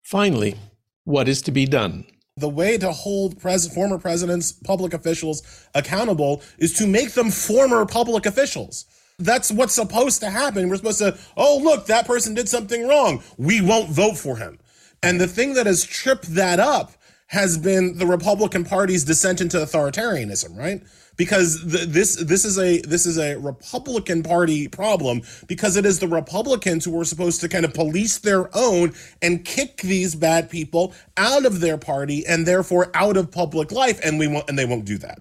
Finally, 0.03 0.55
what 1.03 1.27
is 1.27 1.41
to 1.41 1.51
be 1.51 1.65
done? 1.65 2.05
The 2.37 2.47
way 2.47 2.77
to 2.77 2.91
hold 2.91 3.39
pres- 3.39 3.73
former 3.73 3.97
presidents, 3.97 4.53
public 4.53 4.93
officials 4.93 5.67
accountable 5.73 6.41
is 6.59 6.73
to 6.73 6.87
make 6.87 7.13
them 7.13 7.31
former 7.31 7.85
public 7.85 8.25
officials. 8.25 8.85
That's 9.19 9.51
what's 9.51 9.73
supposed 9.73 10.21
to 10.21 10.29
happen. 10.29 10.69
We're 10.69 10.75
supposed 10.75 10.99
to, 10.99 11.17
oh, 11.35 11.59
look, 11.63 11.87
that 11.87 12.05
person 12.05 12.35
did 12.35 12.47
something 12.47 12.87
wrong. 12.87 13.23
We 13.37 13.61
won't 13.61 13.89
vote 13.89 14.15
for 14.15 14.37
him. 14.37 14.59
And 15.01 15.19
the 15.19 15.27
thing 15.27 15.55
that 15.55 15.65
has 15.65 15.83
tripped 15.83 16.35
that 16.35 16.59
up 16.59 16.91
has 17.27 17.57
been 17.57 17.97
the 17.97 18.05
Republican 18.05 18.63
Party's 18.63 19.03
descent 19.03 19.41
into 19.41 19.57
authoritarianism, 19.57 20.55
right? 20.55 20.83
Because 21.17 21.65
the, 21.65 21.79
this 21.79 22.15
this 22.23 22.45
is 22.45 22.59
a 22.59 22.79
this 22.81 23.07
is 23.07 23.17
a 23.17 23.37
Republican 23.37 24.21
Party 24.21 24.67
problem 24.67 25.23
because 25.47 25.75
it 25.77 25.85
is 25.85 25.99
the 25.99 26.07
Republicans 26.07 26.85
who 26.85 26.97
are 26.99 27.03
supposed 27.03 27.41
to 27.41 27.49
kind 27.49 27.65
of 27.65 27.73
police 27.73 28.19
their 28.19 28.55
own 28.55 28.93
and 29.23 29.43
kick 29.43 29.77
these 29.81 30.13
bad 30.13 30.47
people 30.47 30.93
out 31.17 31.43
of 31.45 31.59
their 31.59 31.77
party 31.77 32.23
and 32.27 32.45
therefore 32.45 32.91
out 32.93 33.17
of 33.17 33.31
public 33.31 33.71
life, 33.71 33.99
and 34.03 34.19
we 34.19 34.27
won't 34.27 34.47
and 34.47 34.59
they 34.59 34.65
won't 34.65 34.85
do 34.85 34.99
that. 34.99 35.19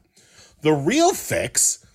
The 0.60 0.72
real 0.72 1.14
fix 1.14 1.85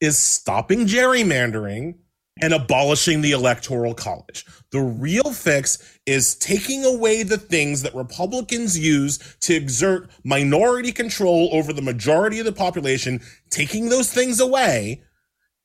is 0.00 0.18
stopping 0.18 0.86
gerrymandering 0.86 1.94
and 2.40 2.52
abolishing 2.52 3.20
the 3.20 3.32
electoral 3.32 3.94
college. 3.94 4.46
The 4.70 4.80
real 4.80 5.32
fix 5.32 5.98
is 6.06 6.36
taking 6.36 6.84
away 6.84 7.22
the 7.24 7.38
things 7.38 7.82
that 7.82 7.94
Republicans 7.94 8.78
use 8.78 9.18
to 9.40 9.54
exert 9.54 10.10
minority 10.24 10.92
control 10.92 11.48
over 11.52 11.72
the 11.72 11.82
majority 11.82 12.38
of 12.38 12.44
the 12.44 12.52
population, 12.52 13.20
taking 13.50 13.88
those 13.88 14.12
things 14.12 14.38
away 14.38 15.02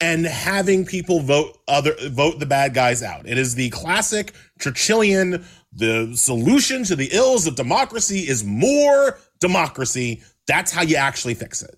and 0.02 0.26
having 0.26 0.86
people 0.86 1.22
vote 1.22 1.58
other 1.68 1.96
vote 2.10 2.40
the 2.40 2.46
bad 2.46 2.74
guys 2.74 3.04
out. 3.04 3.28
It 3.28 3.38
is 3.38 3.56
the 3.56 3.70
classic 3.70 4.34
Churchillian 4.60 5.46
the 5.76 6.16
solution 6.16 6.84
to 6.86 6.96
the 6.96 7.10
ills 7.12 7.48
of 7.48 7.56
democracy 7.56 8.28
is 8.28 8.44
more 8.44 9.18
democracy. 9.40 10.22
That's 10.48 10.72
how 10.72 10.84
you 10.84 10.98
actually 10.98 11.34
fix 11.34 11.64
it. 11.64 11.76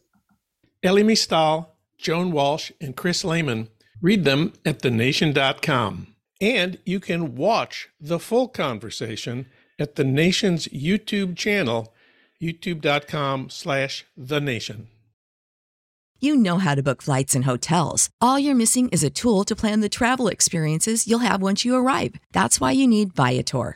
Elie 0.83 1.03
Mystal, 1.03 1.74
Joan 1.97 2.31
Walsh, 2.31 2.71
and 2.79 2.95
Chris 2.95 3.23
Lehmann. 3.23 3.69
Read 4.01 4.25
them 4.25 4.53
at 4.65 4.79
thenation.com. 4.79 6.07
And 6.41 6.79
you 6.85 6.99
can 6.99 7.35
watch 7.35 7.89
the 7.99 8.19
full 8.19 8.47
conversation 8.47 9.47
at 9.79 9.95
the 9.95 10.03
Nation's 10.03 10.67
YouTube 10.67 11.35
channel, 11.35 11.93
youtube.com 12.41 13.49
slash 13.49 14.05
the 14.17 14.41
nation. 14.41 14.87
You 16.19 16.35
know 16.35 16.57
how 16.57 16.75
to 16.75 16.81
book 16.81 17.01
flights 17.01 17.35
and 17.35 17.45
hotels. 17.45 18.09
All 18.21 18.39
you're 18.39 18.55
missing 18.55 18.89
is 18.89 19.03
a 19.03 19.09
tool 19.09 19.43
to 19.43 19.55
plan 19.55 19.81
the 19.81 19.89
travel 19.89 20.27
experiences 20.27 21.07
you'll 21.07 21.19
have 21.19 21.41
once 21.41 21.65
you 21.65 21.75
arrive. 21.75 22.15
That's 22.31 22.59
why 22.59 22.71
you 22.71 22.87
need 22.87 23.13
Viator. 23.13 23.75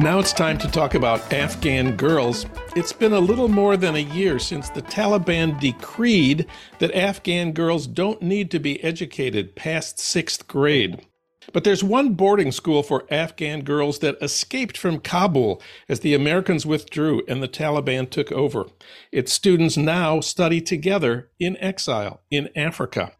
Now 0.00 0.18
it's 0.18 0.32
time 0.32 0.56
to 0.60 0.70
talk 0.70 0.94
about 0.94 1.30
Afghan 1.30 1.94
girls. 1.94 2.46
It's 2.74 2.90
been 2.90 3.12
a 3.12 3.20
little 3.20 3.48
more 3.48 3.76
than 3.76 3.96
a 3.96 3.98
year 3.98 4.38
since 4.38 4.70
the 4.70 4.80
Taliban 4.80 5.60
decreed 5.60 6.46
that 6.78 6.94
Afghan 6.94 7.52
girls 7.52 7.86
don't 7.86 8.22
need 8.22 8.50
to 8.52 8.58
be 8.58 8.82
educated 8.82 9.54
past 9.54 9.98
sixth 10.00 10.48
grade. 10.48 11.06
But 11.52 11.64
there's 11.64 11.84
one 11.84 12.14
boarding 12.14 12.50
school 12.50 12.82
for 12.82 13.04
Afghan 13.10 13.60
girls 13.60 13.98
that 13.98 14.16
escaped 14.22 14.78
from 14.78 15.00
Kabul 15.00 15.60
as 15.86 16.00
the 16.00 16.14
Americans 16.14 16.64
withdrew 16.64 17.20
and 17.28 17.42
the 17.42 17.46
Taliban 17.46 18.08
took 18.08 18.32
over. 18.32 18.68
Its 19.12 19.34
students 19.34 19.76
now 19.76 20.20
study 20.20 20.62
together 20.62 21.28
in 21.38 21.58
exile 21.58 22.22
in 22.30 22.48
Africa. 22.56 23.12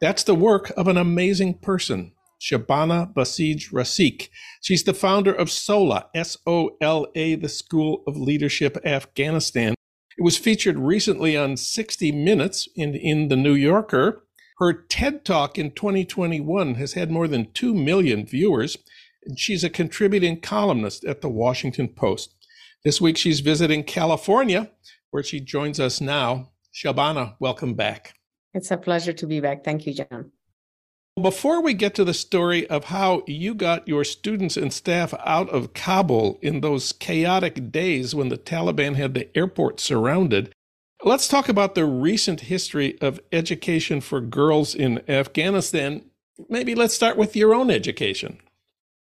That's 0.00 0.24
the 0.24 0.34
work 0.34 0.72
of 0.78 0.88
an 0.88 0.96
amazing 0.96 1.58
person, 1.58 2.11
Shabana 2.42 3.14
Basij 3.14 3.70
Rasikh. 3.72 4.28
She's 4.60 4.82
the 4.82 4.92
founder 4.92 5.32
of 5.32 5.48
SOLA, 5.48 6.06
S 6.12 6.36
O 6.44 6.76
L 6.80 7.06
A, 7.14 7.36
the 7.36 7.48
School 7.48 8.02
of 8.08 8.16
Leadership 8.16 8.76
Afghanistan. 8.84 9.74
It 10.18 10.22
was 10.22 10.36
featured 10.36 10.76
recently 10.76 11.36
on 11.36 11.56
60 11.56 12.10
Minutes 12.10 12.68
in, 12.74 12.96
in 12.96 13.28
The 13.28 13.36
New 13.36 13.54
Yorker. 13.54 14.24
Her 14.58 14.72
TED 14.72 15.24
Talk 15.24 15.56
in 15.56 15.70
2021 15.70 16.74
has 16.74 16.94
had 16.94 17.12
more 17.12 17.28
than 17.28 17.52
2 17.52 17.74
million 17.74 18.26
viewers, 18.26 18.76
and 19.24 19.38
she's 19.38 19.62
a 19.62 19.70
contributing 19.70 20.40
columnist 20.40 21.04
at 21.04 21.20
The 21.20 21.28
Washington 21.28 21.88
Post. 21.88 22.34
This 22.84 23.00
week 23.00 23.16
she's 23.16 23.38
visiting 23.38 23.84
California, 23.84 24.70
where 25.10 25.22
she 25.22 25.38
joins 25.38 25.78
us 25.78 26.00
now. 26.00 26.50
Shabana, 26.74 27.36
welcome 27.38 27.74
back. 27.74 28.14
It's 28.52 28.72
a 28.72 28.76
pleasure 28.76 29.12
to 29.12 29.26
be 29.26 29.38
back. 29.40 29.62
Thank 29.64 29.86
you, 29.86 29.94
Jon. 29.94 30.32
Before 31.20 31.60
we 31.60 31.74
get 31.74 31.94
to 31.96 32.04
the 32.04 32.14
story 32.14 32.66
of 32.70 32.84
how 32.84 33.22
you 33.26 33.54
got 33.54 33.86
your 33.86 34.02
students 34.02 34.56
and 34.56 34.72
staff 34.72 35.12
out 35.26 35.50
of 35.50 35.74
Kabul 35.74 36.38
in 36.40 36.62
those 36.62 36.92
chaotic 36.92 37.70
days 37.70 38.14
when 38.14 38.30
the 38.30 38.38
Taliban 38.38 38.94
had 38.94 39.12
the 39.12 39.28
airport 39.36 39.78
surrounded, 39.78 40.54
let's 41.04 41.28
talk 41.28 41.50
about 41.50 41.74
the 41.74 41.84
recent 41.84 42.40
history 42.40 42.98
of 43.02 43.20
education 43.30 44.00
for 44.00 44.22
girls 44.22 44.74
in 44.74 45.02
Afghanistan. 45.06 46.02
Maybe 46.48 46.74
let's 46.74 46.94
start 46.94 47.18
with 47.18 47.36
your 47.36 47.54
own 47.54 47.70
education. 47.70 48.38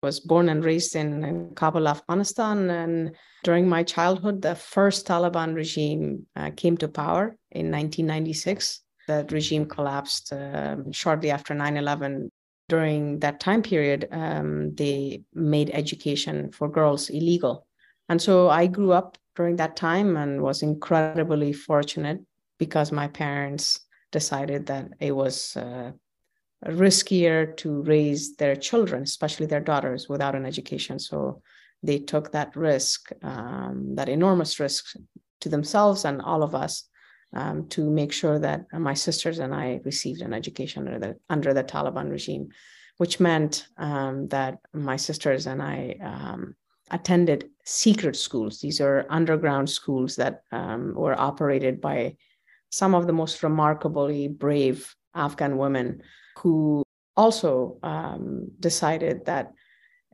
I 0.02 0.08
was 0.08 0.20
born 0.20 0.50
and 0.50 0.66
raised 0.66 0.96
in 0.96 1.52
Kabul, 1.54 1.88
Afghanistan, 1.88 2.72
and 2.72 3.12
during 3.44 3.70
my 3.70 3.84
childhood, 3.84 4.42
the 4.42 4.56
first 4.56 5.06
Taliban 5.06 5.54
regime 5.54 6.26
uh, 6.36 6.50
came 6.58 6.78
to 6.78 6.88
power 6.88 7.38
in 7.52 7.70
1996 7.70 8.82
the 9.12 9.36
regime 9.36 9.66
collapsed 9.66 10.32
um, 10.34 10.92
shortly 10.92 11.32
after 11.32 11.54
9 11.54 11.78
11. 11.78 12.32
During 12.70 13.20
that 13.20 13.42
time 13.42 13.62
period, 13.62 14.08
um, 14.12 14.74
they 14.76 15.24
made 15.34 15.72
education 15.74 16.52
for 16.52 16.70
girls 16.70 17.10
illegal. 17.10 17.68
And 18.08 18.22
so 18.22 18.50
I 18.50 18.68
grew 18.68 18.94
up 18.94 19.18
during 19.36 19.58
that 19.58 19.76
time 19.76 20.16
and 20.16 20.42
was 20.42 20.64
incredibly 20.64 21.52
fortunate 21.54 22.20
because 22.58 22.92
my 22.92 23.08
parents 23.08 23.82
decided 24.12 24.68
that 24.68 24.86
it 25.00 25.14
was 25.14 25.58
uh, 25.58 25.92
riskier 26.66 27.58
to 27.58 27.82
raise 27.84 28.36
their 28.36 28.56
children, 28.56 29.04
especially 29.04 29.48
their 29.48 29.66
daughters, 29.72 30.08
without 30.08 30.36
an 30.36 30.46
education. 30.46 31.00
So 31.00 31.42
they 31.84 32.00
took 32.00 32.32
that 32.32 32.56
risk, 32.56 33.12
um, 33.24 33.96
that 33.96 34.10
enormous 34.10 34.60
risk 34.60 34.96
to 35.42 35.50
themselves 35.50 36.06
and 36.06 36.22
all 36.22 36.44
of 36.44 36.56
us 36.56 36.88
um, 37.34 37.68
to 37.70 37.90
make 37.90 38.12
sure 38.12 38.40
that 38.40 38.66
my 38.74 38.94
sisters 38.94 39.40
and 39.40 39.54
I 39.54 39.80
received 39.86 40.22
an 40.22 40.34
education 40.34 40.88
under 40.88 41.00
the 41.00 41.18
under 41.30 41.54
the 41.54 41.64
Taliban 41.64 42.10
regime, 42.10 42.50
which 42.98 43.20
meant 43.20 43.68
um, 43.78 44.28
that 44.28 44.60
my 44.74 44.98
sisters 44.98 45.48
and 45.48 45.62
I 45.62 45.96
um, 46.04 46.56
attended 46.90 47.50
secret 47.64 48.16
schools. 48.16 48.60
These 48.60 48.82
are 48.82 49.06
underground 49.10 49.70
schools 49.70 50.16
that 50.18 50.44
um, 50.52 50.94
were 50.94 51.20
operated 51.20 51.80
by 51.80 52.18
some 52.70 52.94
of 52.94 53.08
the 53.08 53.14
most 53.14 53.44
remarkably 53.44 54.28
brave 54.28 54.96
Afghan 55.16 55.58
women 55.58 56.02
who 56.38 56.84
also 57.18 57.78
um, 57.84 58.48
decided 58.60 59.26
that 59.26 59.54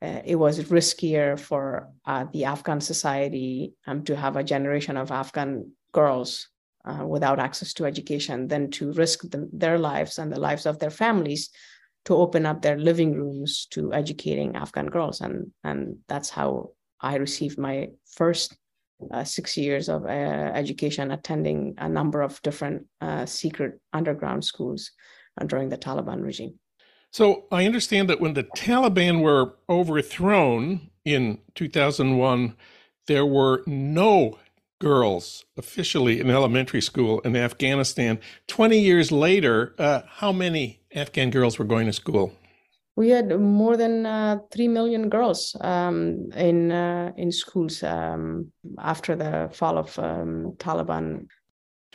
uh, 0.01 0.21
it 0.25 0.35
was 0.35 0.59
riskier 0.65 1.39
for 1.39 1.89
uh, 2.05 2.25
the 2.33 2.45
Afghan 2.45 2.81
society 2.81 3.73
um, 3.87 4.03
to 4.03 4.15
have 4.15 4.35
a 4.35 4.43
generation 4.43 4.97
of 4.97 5.11
Afghan 5.11 5.71
girls 5.91 6.49
uh, 6.87 7.05
without 7.05 7.39
access 7.39 7.73
to 7.73 7.85
education 7.85 8.47
than 8.47 8.71
to 8.71 8.91
risk 8.93 9.21
the, 9.29 9.49
their 9.51 9.77
lives 9.77 10.19
and 10.19 10.31
the 10.31 10.39
lives 10.39 10.65
of 10.65 10.79
their 10.79 10.89
families 10.89 11.49
to 12.05 12.15
open 12.15 12.45
up 12.45 12.61
their 12.61 12.77
living 12.77 13.13
rooms 13.13 13.67
to 13.71 13.93
educating 13.93 14.55
Afghan 14.55 14.87
girls. 14.87 15.19
And, 15.21 15.51
and 15.63 15.97
that's 16.07 16.29
how 16.29 16.71
I 17.01 17.15
received 17.15 17.57
my 17.57 17.89
first 18.05 18.55
uh, 19.11 19.23
six 19.23 19.57
years 19.57 19.89
of 19.89 20.05
uh, 20.05 20.07
education, 20.07 21.11
attending 21.11 21.75
a 21.77 21.89
number 21.89 22.21
of 22.21 22.41
different 22.41 22.85
uh, 23.01 23.25
secret 23.25 23.79
underground 23.93 24.43
schools 24.43 24.91
during 25.45 25.69
the 25.69 25.77
Taliban 25.77 26.23
regime. 26.23 26.57
So 27.11 27.45
I 27.51 27.65
understand 27.65 28.09
that 28.09 28.21
when 28.21 28.33
the 28.33 28.43
Taliban 28.43 29.21
were 29.21 29.57
overthrown 29.69 30.89
in 31.05 31.39
2001, 31.55 32.55
there 33.07 33.25
were 33.25 33.63
no 33.65 34.37
girls 34.79 35.45
officially 35.57 36.19
in 36.19 36.29
elementary 36.29 36.81
school 36.81 37.19
in 37.21 37.35
Afghanistan. 37.35 38.19
20 38.47 38.79
years 38.79 39.11
later, 39.11 39.75
uh, 39.79 40.01
how 40.07 40.31
many 40.31 40.79
Afghan 40.93 41.29
girls 41.29 41.57
were 41.57 41.65
going 41.65 41.85
to 41.87 41.93
school? 41.93 42.33
We 42.95 43.09
had 43.09 43.39
more 43.39 43.77
than 43.77 44.05
uh, 44.05 44.39
3 44.51 44.67
million 44.69 45.09
girls 45.09 45.55
um, 45.61 46.31
in, 46.35 46.71
uh, 46.71 47.11
in 47.15 47.31
schools 47.31 47.83
um, 47.83 48.51
after 48.79 49.15
the 49.15 49.49
fall 49.53 49.77
of 49.77 49.97
um, 49.99 50.53
Taliban. 50.57 51.27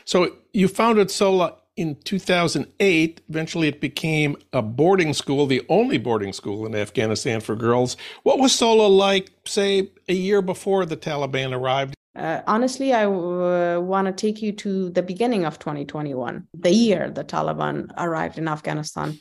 So 0.04 0.36
you 0.52 0.68
founded 0.68 1.10
SOLA 1.10 1.56
in 1.76 1.96
2008. 2.04 3.20
Eventually, 3.28 3.68
it 3.68 3.80
became 3.80 4.36
a 4.52 4.62
boarding 4.62 5.12
school, 5.12 5.46
the 5.46 5.62
only 5.68 5.98
boarding 5.98 6.32
school 6.32 6.66
in 6.66 6.74
Afghanistan 6.74 7.40
for 7.40 7.56
girls. 7.56 7.96
What 8.22 8.38
was 8.38 8.52
SOLA 8.54 8.86
like, 8.86 9.30
say, 9.44 9.90
a 10.08 10.14
year 10.14 10.42
before 10.42 10.86
the 10.86 10.96
Taliban 10.96 11.52
arrived? 11.52 11.94
Uh, 12.14 12.42
honestly, 12.46 12.92
I 12.92 13.06
uh, 13.06 13.80
want 13.80 14.06
to 14.06 14.12
take 14.12 14.42
you 14.42 14.52
to 14.52 14.90
the 14.90 15.02
beginning 15.02 15.44
of 15.44 15.58
2021, 15.58 16.46
the 16.52 16.70
year 16.70 17.10
the 17.10 17.24
Taliban 17.24 17.90
arrived 17.96 18.38
in 18.38 18.48
Afghanistan. 18.48 19.18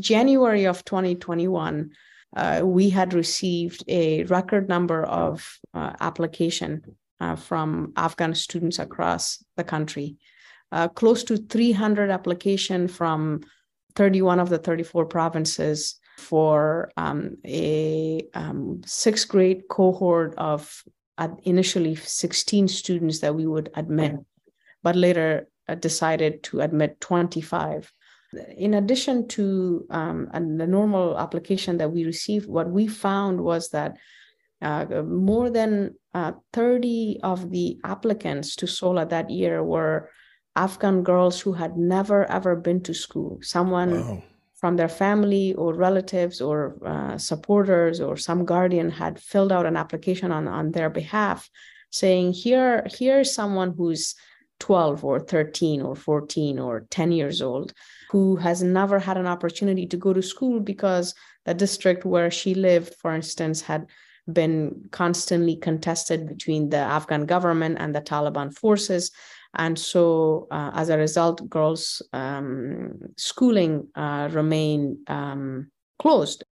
January 0.00 0.64
of 0.64 0.84
2021, 0.84 1.90
uh, 2.36 2.62
we 2.64 2.90
had 2.90 3.14
received 3.14 3.84
a 3.86 4.24
record 4.24 4.68
number 4.68 5.04
of 5.04 5.58
uh, 5.74 5.92
application 6.00 6.82
uh, 7.20 7.36
from 7.36 7.92
Afghan 7.96 8.34
students 8.34 8.78
across 8.78 9.44
the 9.56 9.64
country. 9.64 10.16
Close 10.94 11.22
to 11.24 11.36
300 11.36 12.08
application 12.10 12.88
from 12.88 13.42
31 13.94 14.40
of 14.40 14.48
the 14.48 14.56
34 14.56 15.04
provinces 15.04 16.00
for 16.16 16.90
um, 16.96 17.36
a 17.44 18.22
um, 18.34 18.80
sixth 18.86 19.28
grade 19.28 19.64
cohort 19.68 20.34
of 20.38 20.82
initially 21.44 21.94
16 21.94 22.68
students 22.68 23.20
that 23.20 23.34
we 23.34 23.46
would 23.46 23.70
admit, 23.74 24.16
but 24.82 24.96
later 24.96 25.48
uh, 25.68 25.74
decided 25.74 26.42
to 26.44 26.60
admit 26.60 27.00
25. 27.00 27.92
In 28.56 28.74
addition 28.74 29.28
to 29.28 29.86
um, 29.90 30.28
the 30.32 30.66
normal 30.66 31.18
application 31.18 31.76
that 31.78 31.92
we 31.92 32.04
received, 32.04 32.48
what 32.48 32.70
we 32.70 32.86
found 32.86 33.40
was 33.40 33.70
that 33.70 33.96
uh, 34.62 34.86
more 35.02 35.50
than 35.50 35.94
uh, 36.14 36.32
30 36.52 37.20
of 37.22 37.50
the 37.50 37.78
applicants 37.84 38.56
to 38.56 38.66
SOLA 38.66 39.06
that 39.06 39.28
year 39.28 39.62
were 39.62 40.08
Afghan 40.56 41.02
girls 41.02 41.40
who 41.40 41.52
had 41.52 41.76
never 41.76 42.30
ever 42.30 42.56
been 42.56 42.82
to 42.82 42.94
school. 42.94 43.38
Someone 43.42 43.92
wow 44.00 44.22
from 44.62 44.76
their 44.76 44.88
family 44.88 45.54
or 45.54 45.74
relatives 45.74 46.40
or 46.40 46.76
uh, 46.86 47.18
supporters 47.18 48.00
or 48.00 48.16
some 48.16 48.44
guardian 48.44 48.88
had 48.88 49.18
filled 49.18 49.50
out 49.50 49.66
an 49.66 49.76
application 49.76 50.30
on, 50.30 50.46
on 50.46 50.70
their 50.70 50.88
behalf 50.88 51.50
saying 51.90 52.32
here 52.32 52.86
here's 52.96 53.34
someone 53.34 53.74
who's 53.76 54.14
12 54.60 55.04
or 55.04 55.18
13 55.18 55.82
or 55.82 55.96
14 55.96 56.60
or 56.60 56.86
10 56.90 57.10
years 57.10 57.42
old 57.42 57.72
who 58.12 58.36
has 58.36 58.62
never 58.62 59.00
had 59.00 59.16
an 59.16 59.26
opportunity 59.26 59.84
to 59.84 59.96
go 59.96 60.12
to 60.12 60.22
school 60.22 60.60
because 60.60 61.12
the 61.44 61.54
district 61.54 62.04
where 62.04 62.30
she 62.30 62.54
lived 62.54 62.94
for 63.00 63.12
instance 63.12 63.62
had 63.62 63.88
been 64.32 64.88
constantly 64.92 65.56
contested 65.56 66.28
between 66.28 66.70
the 66.70 66.76
afghan 66.76 67.26
government 67.26 67.78
and 67.80 67.92
the 67.96 68.00
taliban 68.00 68.56
forces 68.56 69.10
and 69.54 69.78
so, 69.78 70.46
uh, 70.50 70.70
as 70.74 70.88
a 70.88 70.96
result, 70.96 71.48
girls' 71.48 72.02
um, 72.12 72.98
schooling 73.16 73.88
uh, 73.94 74.28
remain 74.32 74.98
um, 75.08 75.70
closed. 75.98 76.44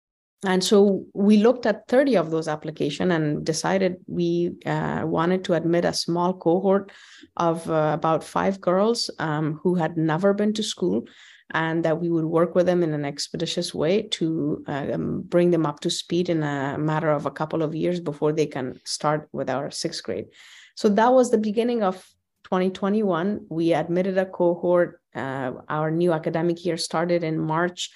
And 0.45 0.65
so 0.65 1.05
we 1.13 1.37
looked 1.37 1.67
at 1.67 1.87
30 1.89 2.17
of 2.17 2.31
those 2.31 2.49
applications 2.49 3.13
and 3.13 3.45
decided 3.45 3.97
we 4.07 4.53
uh, 4.65 5.03
wanted 5.05 5.45
to 5.45 5.55
admit 5.55 5.85
a 5.85 5.93
small 5.93 6.33
cohort 6.33 6.93
of 7.37 7.69
uh, 7.71 7.91
about 7.93 8.25
five 8.25 8.59
girls 8.61 9.11
um, 9.19 9.61
who 9.63 9.75
had 9.75 9.99
never 9.99 10.33
been 10.33 10.55
to 10.55 10.63
school 10.63 11.05
and 11.53 11.85
that 11.85 12.01
we 12.01 12.09
would 12.09 12.25
work 12.25 12.55
with 12.55 12.65
them 12.65 12.83
in 12.83 12.95
an 12.95 13.05
expeditious 13.05 13.75
way 13.75 14.03
to 14.03 14.65
um, 14.67 15.23
bring 15.23 15.51
them 15.51 15.67
up 15.67 15.81
to 15.81 15.91
speed 15.91 16.31
in 16.31 16.43
a 16.43 16.79
matter 16.79 17.11
of 17.11 17.27
a 17.27 17.31
couple 17.31 17.63
of 17.63 17.75
years 17.75 18.01
before 18.01 18.33
they 18.33 18.47
can 18.47 18.81
start 18.85 19.29
with 19.33 19.51
our 19.51 19.71
sixth 19.71 20.03
grade. 20.03 20.27
So 20.75 20.89
that 20.91 21.13
was 21.13 21.31
the 21.31 21.39
beginning 21.39 21.83
of 21.83 22.07
2021, 22.51 23.47
we 23.49 23.73
admitted 23.73 24.19
a 24.19 24.27
cohort. 24.27 25.01
Uh, 25.15 25.53
our 25.69 25.91
new 25.91 26.13
academic 26.13 26.65
year 26.65 26.77
started 26.77 27.23
in 27.23 27.39
March, 27.39 27.91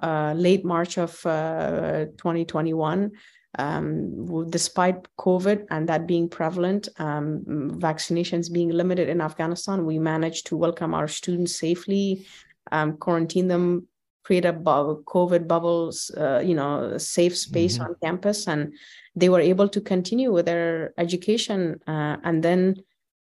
uh, 0.00 0.32
late 0.36 0.64
March 0.64 0.96
of 0.96 1.26
uh, 1.26 2.04
2021. 2.16 3.10
Um, 3.58 4.48
despite 4.50 5.08
COVID 5.18 5.66
and 5.70 5.88
that 5.88 6.06
being 6.06 6.28
prevalent, 6.28 6.88
um, 6.98 7.42
vaccinations 7.80 8.52
being 8.52 8.68
limited 8.68 9.08
in 9.08 9.20
Afghanistan, 9.20 9.84
we 9.84 9.98
managed 9.98 10.46
to 10.48 10.56
welcome 10.56 10.94
our 10.94 11.08
students 11.08 11.58
safely, 11.58 12.26
um, 12.70 12.98
quarantine 12.98 13.48
them, 13.48 13.88
create 14.22 14.44
a 14.44 14.52
bu- 14.52 15.02
COVID 15.04 15.48
bubbles, 15.48 16.12
uh, 16.16 16.42
you 16.44 16.54
know, 16.54 16.96
safe 16.98 17.36
space 17.36 17.78
mm-hmm. 17.78 17.86
on 17.86 17.96
campus, 18.04 18.46
and 18.46 18.72
they 19.16 19.28
were 19.28 19.40
able 19.40 19.68
to 19.68 19.80
continue 19.80 20.32
with 20.32 20.46
their 20.46 20.92
education. 20.96 21.80
Uh, 21.88 22.18
and 22.22 22.44
then 22.44 22.76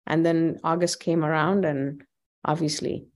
and 0.06 0.24
then 0.24 0.58
August 0.64 1.00
came 1.00 1.24
around, 1.24 1.64
and 1.64 2.02
obviously. 2.44 3.06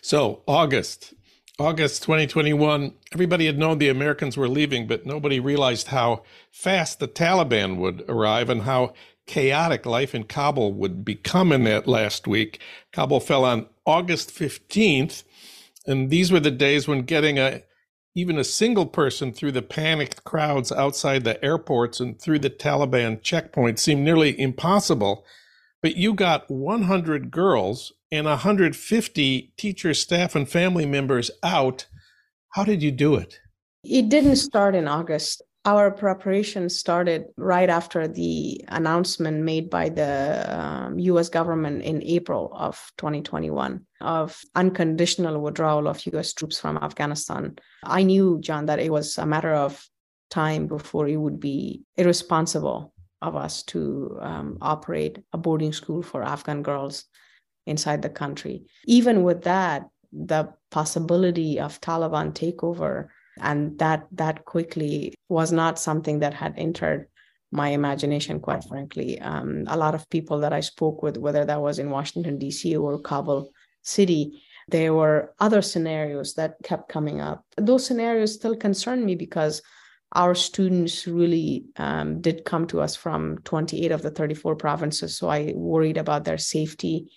So, 0.00 0.42
August, 0.46 1.14
August 1.58 2.02
2021, 2.02 2.94
everybody 3.12 3.46
had 3.46 3.58
known 3.58 3.78
the 3.78 3.88
Americans 3.88 4.36
were 4.36 4.48
leaving, 4.48 4.86
but 4.86 5.06
nobody 5.06 5.38
realized 5.38 5.88
how 5.88 6.22
fast 6.50 6.98
the 6.98 7.08
Taliban 7.08 7.76
would 7.76 8.04
arrive 8.08 8.48
and 8.48 8.62
how 8.62 8.94
chaotic 9.26 9.86
life 9.86 10.14
in 10.14 10.24
Kabul 10.24 10.72
would 10.72 11.04
become 11.04 11.52
in 11.52 11.64
that 11.64 11.86
last 11.86 12.26
week. 12.26 12.60
Kabul 12.92 13.20
fell 13.20 13.44
on 13.44 13.66
August 13.86 14.30
15th, 14.30 15.24
and 15.86 16.10
these 16.10 16.32
were 16.32 16.40
the 16.40 16.50
days 16.50 16.88
when 16.88 17.02
getting 17.02 17.38
a 17.38 17.62
even 18.14 18.36
a 18.38 18.44
single 18.44 18.84
person 18.84 19.32
through 19.32 19.52
the 19.52 19.62
panicked 19.62 20.22
crowds 20.24 20.70
outside 20.70 21.24
the 21.24 21.42
airports 21.42 21.98
and 21.98 22.20
through 22.20 22.38
the 22.38 22.50
Taliban 22.50 23.20
checkpoints 23.22 23.78
seemed 23.78 24.04
nearly 24.04 24.38
impossible 24.38 25.24
but 25.82 25.96
you 25.96 26.14
got 26.14 26.48
100 26.48 27.30
girls 27.30 27.92
and 28.10 28.26
150 28.26 29.52
teachers, 29.56 30.00
staff, 30.00 30.34
and 30.36 30.48
family 30.48 30.86
members 30.86 31.30
out. 31.42 31.86
How 32.50 32.64
did 32.64 32.82
you 32.82 32.92
do 32.92 33.16
it? 33.16 33.40
It 33.82 34.08
didn't 34.08 34.36
start 34.36 34.74
in 34.76 34.86
August. 34.86 35.42
Our 35.64 35.90
preparation 35.90 36.68
started 36.68 37.26
right 37.36 37.68
after 37.68 38.08
the 38.08 38.64
announcement 38.68 39.44
made 39.44 39.70
by 39.70 39.88
the 39.88 40.46
um, 40.48 40.98
US 40.98 41.28
government 41.28 41.82
in 41.82 42.02
April 42.02 42.52
of 42.52 42.90
2021 42.98 43.84
of 44.00 44.40
unconditional 44.54 45.40
withdrawal 45.40 45.86
of 45.88 46.04
US 46.06 46.32
troops 46.32 46.58
from 46.58 46.78
Afghanistan. 46.78 47.56
I 47.84 48.02
knew, 48.02 48.38
Jon, 48.40 48.66
that 48.66 48.80
it 48.80 48.92
was 48.92 49.18
a 49.18 49.26
matter 49.26 49.54
of 49.54 49.84
time 50.30 50.66
before 50.66 51.06
it 51.08 51.16
would 51.16 51.38
be 51.38 51.82
irresponsible 51.96 52.92
of 53.22 53.36
us 53.36 53.62
to 53.62 54.18
um, 54.20 54.58
operate 54.60 55.18
a 55.32 55.38
boarding 55.38 55.72
school 55.72 56.02
for 56.02 56.22
Afghan 56.22 56.62
girls 56.62 57.04
inside 57.66 58.02
the 58.02 58.10
country. 58.10 58.64
Even 58.86 59.22
with 59.22 59.42
that, 59.42 59.88
the 60.12 60.52
possibility 60.70 61.58
of 61.58 61.80
Taliban 61.80 62.32
takeover 62.32 63.08
and 63.40 63.78
that 63.78 64.06
that 64.12 64.44
quickly 64.44 65.14
was 65.28 65.52
not 65.52 65.78
something 65.78 66.18
that 66.18 66.34
had 66.34 66.54
entered 66.58 67.08
my 67.50 67.68
imagination, 67.68 68.40
quite 68.40 68.64
frankly. 68.64 69.20
Um, 69.20 69.64
a 69.68 69.76
lot 69.76 69.94
of 69.94 70.08
people 70.10 70.40
that 70.40 70.52
I 70.52 70.60
spoke 70.60 71.02
with, 71.02 71.16
whether 71.16 71.44
that 71.44 71.60
was 71.60 71.78
in 71.78 71.90
Washington, 71.90 72.38
D.C. 72.38 72.76
or 72.76 72.98
Kabul 73.00 73.50
City, 73.82 74.42
there 74.68 74.94
were 74.94 75.34
other 75.38 75.60
scenarios 75.60 76.34
that 76.34 76.56
kept 76.62 76.88
coming 76.88 77.20
up. 77.20 77.44
Those 77.56 77.84
scenarios 77.86 78.34
still 78.34 78.56
concern 78.56 79.04
me 79.04 79.14
because 79.14 79.60
our 80.12 80.34
students 80.34 81.06
really 81.06 81.64
um, 81.76 82.20
did 82.20 82.44
come 82.44 82.66
to 82.66 82.80
us 82.80 82.94
from 82.94 83.38
28 83.44 83.92
of 83.92 84.02
the 84.02 84.10
34 84.10 84.56
provinces. 84.56 85.16
So 85.16 85.28
I 85.28 85.52
worried 85.56 85.96
about 85.96 86.24
their 86.24 86.38
safety, 86.38 87.10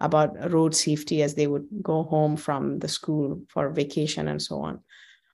about 0.00 0.52
road 0.52 0.74
safety 0.74 1.22
as 1.22 1.34
they 1.34 1.46
would 1.46 1.66
go 1.82 2.02
home 2.02 2.36
from 2.36 2.78
the 2.78 2.88
school 2.88 3.42
for 3.48 3.70
vacation 3.70 4.28
and 4.28 4.40
so 4.40 4.60
on. 4.60 4.80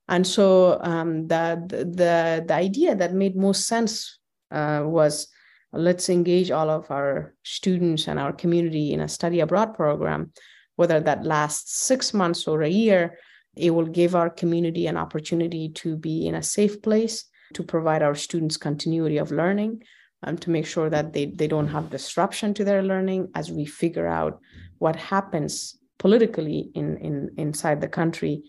And 0.09 0.27
so 0.27 0.79
um, 0.83 1.27
the, 1.27 1.63
the, 1.69 2.45
the 2.47 2.55
idea 2.55 2.95
that 2.95 3.13
made 3.13 3.37
most 3.37 3.67
sense 3.67 4.19
uh, 4.51 4.83
was 4.85 5.29
let's 5.73 6.09
engage 6.09 6.51
all 6.51 6.71
of 6.71 6.91
our 6.91 7.35
students 7.43 8.09
and 8.09 8.19
our 8.19 8.33
community 8.33 8.93
in 8.93 9.01
a 9.01 9.09
study 9.09 9.41
abroad 9.41 9.75
program, 9.75 10.33
whether 10.77 11.01
that 11.01 11.25
lasts 11.25 11.81
six 11.81 12.15
months 12.15 12.47
or 12.47 12.63
a 12.63 12.69
year 12.69 13.19
it 13.59 13.71
will 13.71 13.87
give 13.87 14.15
our 14.15 14.31
community 14.31 14.87
an 14.87 14.97
opportunity 14.97 15.69
to 15.71 15.97
be 15.97 16.27
in 16.27 16.35
a 16.35 16.43
safe 16.43 16.81
place, 16.83 17.25
to 17.55 17.63
provide 17.63 18.03
our 18.03 18.15
students 18.15 18.57
continuity 18.57 19.19
of 19.19 19.33
learning, 19.33 19.83
um, 20.23 20.37
to 20.39 20.51
make 20.51 20.67
sure 20.67 20.91
that 20.91 21.13
they, 21.13 21.27
they 21.27 21.47
don't 21.49 21.69
have 21.69 21.91
disruption 21.91 22.55
to 22.55 22.65
their 22.65 22.83
learning 22.83 23.29
as 23.35 23.51
we 23.51 23.65
figure 23.65 24.07
out 24.07 24.41
what 24.79 24.97
happens 24.97 25.79
politically 25.99 26.71
in, 26.75 26.97
in 26.99 27.31
inside 27.37 27.81
the 27.81 27.89
country. 27.89 28.43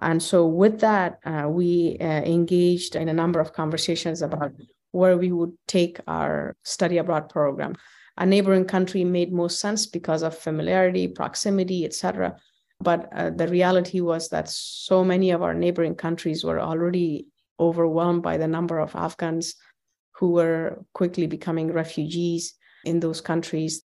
And 0.00 0.22
so 0.22 0.46
with 0.46 0.80
that, 0.80 1.18
uh, 1.24 1.46
we 1.48 1.96
uh, 2.00 2.04
engaged 2.04 2.96
in 2.96 3.08
a 3.08 3.14
number 3.14 3.40
of 3.40 3.52
conversations 3.52 4.22
about 4.22 4.52
where 4.90 5.16
we 5.16 5.32
would 5.32 5.52
take 5.66 6.00
our 6.06 6.56
study 6.64 6.98
abroad 6.98 7.28
program. 7.28 7.76
a 8.18 8.24
neighboring 8.24 8.64
country 8.64 9.04
made 9.04 9.32
most 9.32 9.60
sense 9.60 9.86
because 9.86 10.22
of 10.22 10.36
familiarity, 10.36 11.06
proximity, 11.06 11.84
etc. 11.84 12.36
But 12.80 13.08
uh, 13.12 13.30
the 13.30 13.48
reality 13.48 14.00
was 14.00 14.28
that 14.28 14.48
so 14.48 15.02
many 15.02 15.30
of 15.30 15.42
our 15.42 15.54
neighboring 15.54 15.94
countries 15.94 16.44
were 16.44 16.60
already 16.60 17.26
overwhelmed 17.58 18.22
by 18.22 18.36
the 18.36 18.48
number 18.48 18.78
of 18.78 18.94
Afghans 18.94 19.54
who 20.16 20.32
were 20.32 20.84
quickly 20.92 21.26
becoming 21.26 21.72
refugees 21.72 22.54
in 22.84 23.00
those 23.00 23.20
countries. 23.20 23.82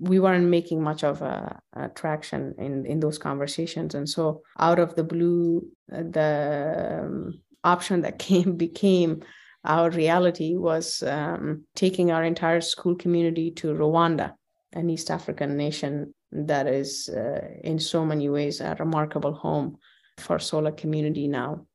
We 0.00 0.18
weren't 0.18 0.48
making 0.48 0.82
much 0.82 1.04
of 1.04 1.22
a, 1.22 1.60
a 1.74 1.88
traction 1.90 2.54
in, 2.58 2.86
in 2.86 3.00
those 3.00 3.18
conversations. 3.18 3.94
And 3.94 4.08
so, 4.08 4.42
out 4.58 4.78
of 4.78 4.96
the 4.96 5.04
blue, 5.04 5.68
uh, 5.92 6.02
the 6.10 7.00
um, 7.04 7.40
option 7.62 8.00
that 8.02 8.18
came 8.28 8.56
became 8.56 9.22
our 9.64 9.90
reality 9.90 10.56
was 10.56 11.02
um, 11.04 11.64
taking 11.76 12.10
our 12.10 12.24
entire 12.24 12.60
school 12.60 12.96
community 12.96 13.52
to 13.52 13.68
Rwanda, 13.68 14.32
an 14.72 14.90
East 14.90 15.10
African 15.10 15.56
nation 15.56 16.14
that 16.32 16.66
is, 16.66 17.08
uh, 17.08 17.46
in 17.62 17.78
so 17.78 18.04
many 18.04 18.28
ways, 18.28 18.60
a 18.60 18.74
remarkable 18.78 19.32
home 19.32 19.78
for 20.18 20.38
SOLA 20.38 20.72
community 20.72 21.28
now. 21.28 21.66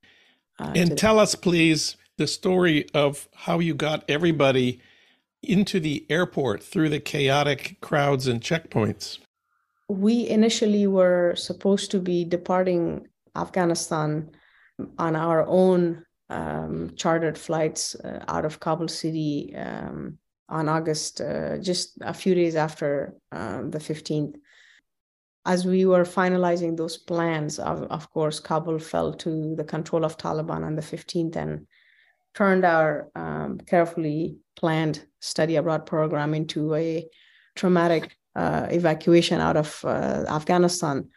Uh, 0.59 0.73
and 0.75 0.97
tell 0.97 1.19
us, 1.19 1.35
please, 1.35 1.95
the 2.17 2.27
story 2.27 2.89
of 2.93 3.27
how 3.35 3.59
you 3.59 3.75
got 3.75 4.03
everybody 4.09 4.81
into 5.43 5.79
the 5.79 6.05
airport 6.09 6.63
through 6.63 6.89
the 6.89 6.99
chaotic 6.99 7.77
crowds 7.81 8.27
and 8.27 8.41
checkpoints. 8.41 9.19
We 9.87 10.27
initially 10.27 10.87
were 10.87 11.35
supposed 11.35 11.91
to 11.91 11.99
be 11.99 12.25
departing 12.25 13.07
Afghanistan 13.35 14.31
on 14.97 15.15
our 15.15 15.45
own 15.47 16.03
um, 16.29 16.91
chartered 16.95 17.37
flights 17.37 17.95
uh, 17.95 18.23
out 18.27 18.43
of 18.43 18.59
Kabul 18.59 18.87
city 18.87 19.55
um, 19.55 20.17
on 20.49 20.67
August, 20.67 21.21
uh, 21.21 21.57
just 21.57 21.97
a 22.01 22.13
few 22.13 22.35
days 22.35 22.55
after 22.55 23.15
um, 23.31 23.71
the 23.71 23.79
15th. 23.79 24.35
As 25.47 25.65
we 25.65 25.85
were 25.85 26.03
finalizing 26.03 26.75
those 26.75 26.97
plans, 26.97 27.57
of, 27.57 27.83
of 27.83 28.11
course, 28.11 28.39
Kabul 28.39 28.79
fell 28.79 29.13
to 29.13 29.55
the 29.55 29.63
control 29.63 30.03
of 30.03 30.17
Taliban 30.17 30.65
on 30.65 30.75
the 30.75 30.81
15th 30.81 31.37
and 31.37 31.65
turned 32.35 32.65
our 32.65 33.09
um, 33.15 33.57
carefully 33.65 34.37
planned 34.57 35.05
study 35.21 35.55
abroad 35.55 35.85
program 35.85 36.33
into 36.33 36.75
a 36.75 37.07
traumatic 37.55 38.17
uh, 38.35 38.67
evacuation 38.69 39.39
out 39.39 39.55
of 39.55 39.79
uh, 39.85 40.25
Afghanistan. 40.27 41.09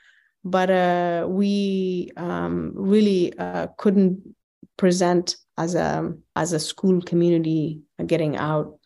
But 0.44 0.70
uh, 0.70 1.26
we 1.28 2.12
um, 2.16 2.72
really 2.74 3.36
uh, 3.36 3.66
couldn't 3.76 4.36
present 4.76 5.36
as 5.58 5.74
a 5.74 6.14
as 6.36 6.54
a 6.54 6.58
school 6.58 7.02
community 7.02 7.82
getting 8.06 8.36
out 8.38 8.78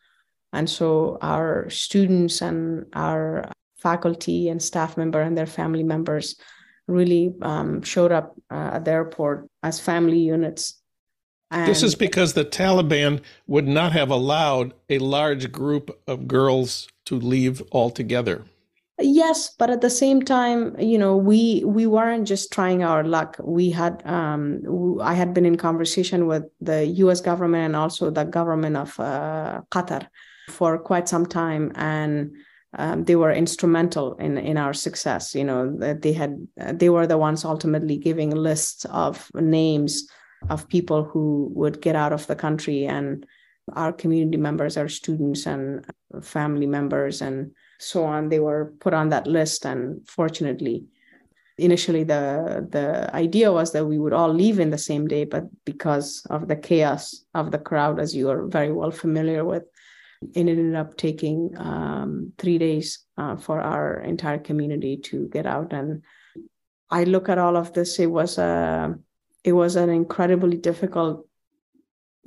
and 0.53 0.69
so 0.69 1.19
our 1.21 1.69
students 1.71 2.43
and 2.43 2.87
our 2.95 3.51
faculty 3.85 4.49
and 4.49 4.61
staff 4.71 4.97
member 4.97 5.21
and 5.21 5.37
their 5.39 5.53
family 5.61 5.85
members 5.85 6.27
really 6.89 7.25
um, 7.43 7.83
showed 7.83 8.13
up 8.19 8.35
uh, 8.51 8.71
at 8.77 8.85
the 8.85 8.91
airport 8.91 9.39
as 9.63 9.79
family 9.79 10.19
units 10.19 10.65
and 11.55 11.69
this 11.69 11.83
is 11.83 11.95
because 11.95 12.33
the 12.33 12.45
Taliban 12.45 13.21
would 13.47 13.69
not 13.69 13.93
have 13.93 14.11
allowed 14.11 14.75
a 14.89 14.99
large 14.99 15.53
group 15.53 15.91
of 16.09 16.27
girls 16.27 16.89
to 17.07 17.19
leave 17.19 17.63
altogether. 17.71 18.45
Yes, 19.01 19.55
but 19.59 19.71
at 19.71 19.81
the 19.81 19.91
same 19.91 20.23
time, 20.23 20.75
you 20.79 20.99
know, 20.99 21.17
we 21.17 21.63
we 21.65 21.87
weren't 21.87 22.29
just 22.29 22.53
trying 22.53 22.85
our 22.85 23.03
luck. 23.03 23.37
We 23.43 23.71
had 23.71 24.03
um, 24.07 24.63
I 25.01 25.15
had 25.15 25.35
been 25.35 25.45
in 25.45 25.57
conversation 25.57 26.27
with 26.27 26.45
the 26.61 26.87
U.S. 27.03 27.21
government 27.21 27.65
and 27.65 27.77
also 27.77 28.11
the 28.11 28.25
government 28.25 28.77
of 28.77 28.99
uh, 29.01 29.63
Qatar 29.71 30.07
for 30.49 30.79
quite 30.79 31.09
some 31.09 31.27
time, 31.27 31.73
and 31.75 32.37
um, 32.77 33.05
they 33.05 33.17
were 33.17 33.33
instrumental 33.33 34.15
in 34.17 34.39
in 34.39 34.57
our 34.57 34.75
success. 34.75 35.35
You 35.35 35.45
know, 35.45 35.77
they 35.77 36.13
had 36.13 36.47
they 36.57 36.89
were 36.89 37.07
the 37.07 37.19
ones 37.19 37.45
ultimately 37.45 37.97
giving 37.97 38.31
lists 38.31 38.85
of 38.87 39.31
names 39.35 40.09
of 40.51 40.69
people 40.69 41.05
who 41.05 41.51
would 41.55 41.81
get 41.81 41.97
out 41.97 42.13
of 42.13 42.27
the 42.27 42.37
country 42.37 42.87
and 42.87 43.27
our 43.73 43.93
community 43.93 44.37
members, 44.37 44.77
our 44.77 44.89
students 44.89 45.47
and 45.47 45.87
family 46.23 46.67
members 46.67 47.23
and 47.23 47.51
so 47.79 48.05
on 48.05 48.29
they 48.29 48.41
were 48.41 48.73
put 48.81 48.95
on 48.95 49.09
that 49.09 49.27
list 49.27 49.67
and 49.67 50.07
fortunately 50.09 50.85
initially 51.59 52.03
the 52.03 52.67
the 52.71 53.15
idea 53.15 53.53
was 53.53 53.73
that 53.73 53.87
we 53.87 53.99
would 53.99 54.13
all 54.13 54.33
leave 54.33 54.59
in 54.59 54.71
the 54.71 54.79
same 54.79 55.07
day 55.07 55.25
but 55.25 55.45
because 55.65 56.27
of 56.31 56.49
the 56.49 56.57
chaos 56.57 57.25
of 57.35 57.51
the 57.51 57.59
crowd 57.59 58.01
as 58.01 58.15
you 58.15 58.29
are 58.31 58.47
very 58.47 58.73
well 58.73 58.91
familiar 58.91 59.45
with 59.45 59.65
it 60.23 60.41
ended 60.41 60.75
up 60.75 60.97
taking 60.97 61.55
um, 61.59 62.33
three 62.39 62.59
days 62.59 63.05
uh, 63.19 63.37
for 63.37 63.61
our 63.61 64.01
entire 64.01 64.39
community 64.39 64.97
to 64.97 65.29
get 65.29 65.47
out. 65.47 65.73
And 65.73 66.03
i 66.91 67.05
look 67.05 67.29
at 67.29 67.39
all 67.39 67.57
of 67.57 67.73
this 67.73 67.99
it 67.99 68.07
was 68.07 68.37
a 68.39 68.95
it 69.43 69.53
was 69.53 69.77
an 69.77 69.91
incredibly 69.91 70.57
difficult 70.57 71.27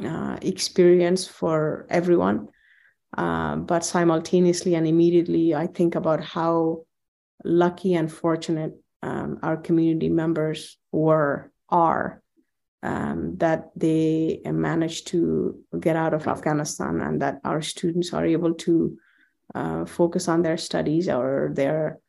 uh, 0.04 0.38
experience 0.42 1.28
for 1.28 1.88
everyone. 1.90 2.48
Um, 3.18 3.66
but 3.66 3.84
simultaneously 3.84 4.76
and 4.76 4.86
immediately, 4.86 5.56
I 5.56 5.68
think 5.68 5.96
about 5.96 6.24
how 6.24 6.86
lucky 7.44 7.96
and 7.96 8.12
fortunate 8.12 8.74
um, 9.02 9.40
our 9.42 9.58
community 9.58 10.10
members 10.10 10.78
were, 10.92 11.52
are, 11.70 12.22
um, 12.84 13.38
that 13.38 13.72
they 13.76 14.42
managed 14.46 15.08
to 15.08 15.60
get 15.80 15.96
out 15.96 16.14
of 16.14 16.28
Afghanistan 16.28 17.02
and 17.02 17.22
that 17.22 17.40
our 17.44 17.62
students 17.62 18.14
are 18.14 18.26
able 18.26 18.54
to 18.54 18.98
uh, 19.56 19.86
focus 19.86 20.28
on 20.28 20.42
their 20.42 20.58
studies 20.58 21.10
or 21.10 21.52
their, 21.54 22.00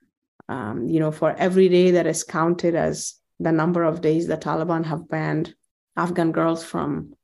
um, 0.49 0.87
you 0.87 1.01
know, 1.01 1.11
for 1.11 1.35
every 1.37 1.69
day 1.69 1.93
that 1.93 2.07
is 2.07 2.25
counted 2.25 2.75
as 2.75 3.15
the 3.41 3.53
number 3.53 3.85
of 3.85 4.01
days 4.01 4.27
the 4.27 4.37
Taliban 4.37 4.85
have 4.85 5.09
banned 5.09 5.55
Afghan 5.97 6.33
girls 6.33 6.65
from 6.65 7.15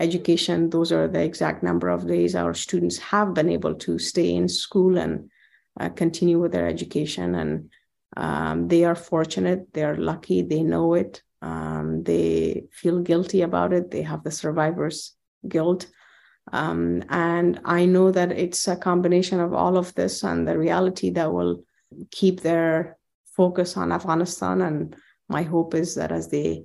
education, 0.00 0.70
those 0.70 0.92
are 0.92 1.08
the 1.08 1.22
exact 1.22 1.62
number 1.62 1.88
of 1.88 2.06
days 2.06 2.34
our 2.34 2.54
students 2.54 2.98
have 2.98 3.34
been 3.34 3.48
able 3.48 3.74
to 3.74 3.98
stay 3.98 4.34
in 4.34 4.48
school 4.48 4.98
and 4.98 5.30
uh, 5.78 5.88
continue 5.90 6.40
with 6.40 6.52
their 6.52 6.66
education. 6.66 7.34
And 7.34 7.70
um, 8.16 8.68
they 8.68 8.84
are 8.84 8.94
fortunate, 8.94 9.72
they 9.72 9.84
are 9.84 9.96
lucky, 9.96 10.42
they 10.42 10.62
know 10.62 10.94
it, 10.94 11.22
um, 11.42 12.02
they 12.02 12.64
feel 12.72 13.00
guilty 13.00 13.42
about 13.42 13.72
it, 13.72 13.90
they 13.90 14.02
have 14.02 14.24
the 14.24 14.30
survivor's 14.30 15.14
guilt. 15.46 15.86
Um, 16.52 17.04
and 17.10 17.60
I 17.64 17.84
know 17.84 18.10
that 18.10 18.32
it's 18.32 18.66
a 18.68 18.76
combination 18.76 19.40
of 19.40 19.52
all 19.52 19.76
of 19.76 19.94
this 19.94 20.24
and 20.24 20.48
the 20.48 20.58
reality 20.58 21.10
that 21.10 21.32
will 21.32 21.62
keep 22.10 22.40
their 22.40 22.96
focus 23.36 23.76
on 23.76 23.92
Afghanistan. 23.92 24.62
And 24.62 24.96
my 25.28 25.42
hope 25.42 25.74
is 25.74 25.94
that 25.94 26.10
as 26.10 26.28
they 26.28 26.64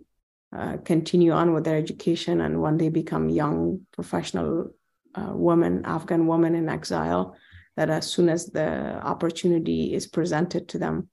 uh, 0.56 0.78
continue 0.86 1.32
on 1.32 1.54
with 1.54 1.66
their 1.66 1.78
education 1.78 2.42
and 2.42 2.62
when 2.62 2.78
they 2.78 2.90
become 2.90 3.30
young 3.30 3.82
professional 3.92 4.72
uh, 5.16 5.32
women, 5.34 5.84
Afghan 5.86 6.28
women 6.28 6.56
in 6.56 6.70
exile, 6.70 7.36
that 7.76 7.90
as 7.90 8.10
soon 8.10 8.30
as 8.30 8.48
the 8.48 9.00
opportunity 9.04 9.94
is 9.94 10.08
presented 10.08 10.68
to 10.70 10.78
them 10.78 11.10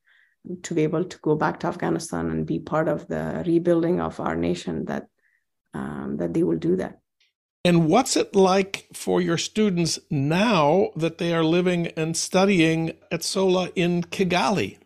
to 0.62 0.74
be 0.74 0.83
able 0.83 1.05
to 1.05 1.18
go 1.18 1.35
back 1.35 1.61
to 1.61 1.66
Afghanistan 1.66 2.31
and 2.31 2.46
be 2.46 2.59
part 2.59 2.88
of 2.88 3.07
the 3.09 3.42
rebuilding 3.46 4.00
of 4.00 4.20
our 4.20 4.37
nation, 4.37 4.85
that 4.87 5.07
um, 5.74 6.16
that 6.18 6.35
they 6.35 6.42
will 6.42 6.59
do 6.59 6.76
that. 6.76 6.98
And 7.64 7.88
what's 7.88 8.16
it 8.16 8.35
like 8.35 8.87
for 8.94 9.20
your 9.20 9.37
students 9.37 9.98
now 10.11 10.90
that 10.96 11.18
they 11.18 11.35
are 11.35 11.44
living 11.44 11.88
and 11.88 12.16
studying 12.16 12.92
at 13.12 13.22
SOLA 13.22 13.70
in 13.76 14.03
Kigali? 14.05 14.79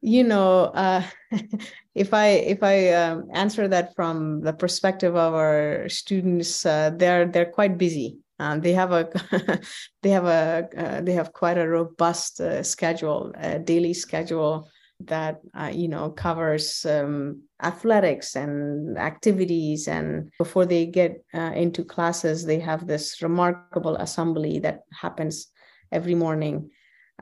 You 0.00 0.24
know, 0.24 0.64
uh, 0.64 1.02
if 1.94 2.12
I 2.12 2.26
if 2.26 2.62
I 2.62 2.90
um, 2.90 3.28
answer 3.32 3.68
that 3.68 3.94
from 3.94 4.40
the 4.40 4.52
perspective 4.52 5.14
of 5.14 5.34
our 5.34 5.88
students, 5.88 6.66
uh, 6.66 6.90
they're 6.96 7.26
they're 7.26 7.52
quite 7.52 7.78
busy. 7.78 8.18
Um, 8.38 8.60
they 8.60 8.72
have 8.72 8.92
a 8.92 9.08
they 10.02 10.10
have 10.10 10.26
a 10.26 10.68
uh, 10.76 11.00
they 11.02 11.12
have 11.12 11.32
quite 11.32 11.58
a 11.58 11.68
robust 11.68 12.40
uh, 12.40 12.62
schedule, 12.64 13.32
a 13.36 13.60
daily 13.60 13.94
schedule 13.94 14.68
that 15.00 15.40
uh, 15.58 15.70
you 15.72 15.88
know 15.88 16.10
covers 16.10 16.84
um, 16.86 17.42
athletics 17.62 18.36
and 18.36 18.98
activities. 18.98 19.88
And 19.88 20.30
before 20.38 20.66
they 20.66 20.86
get 20.86 21.24
uh, 21.34 21.52
into 21.54 21.84
classes, 21.84 22.44
they 22.44 22.60
have 22.60 22.86
this 22.86 23.22
remarkable 23.22 23.96
assembly 23.96 24.58
that 24.60 24.80
happens 24.92 25.48
every 25.92 26.14
morning, 26.14 26.70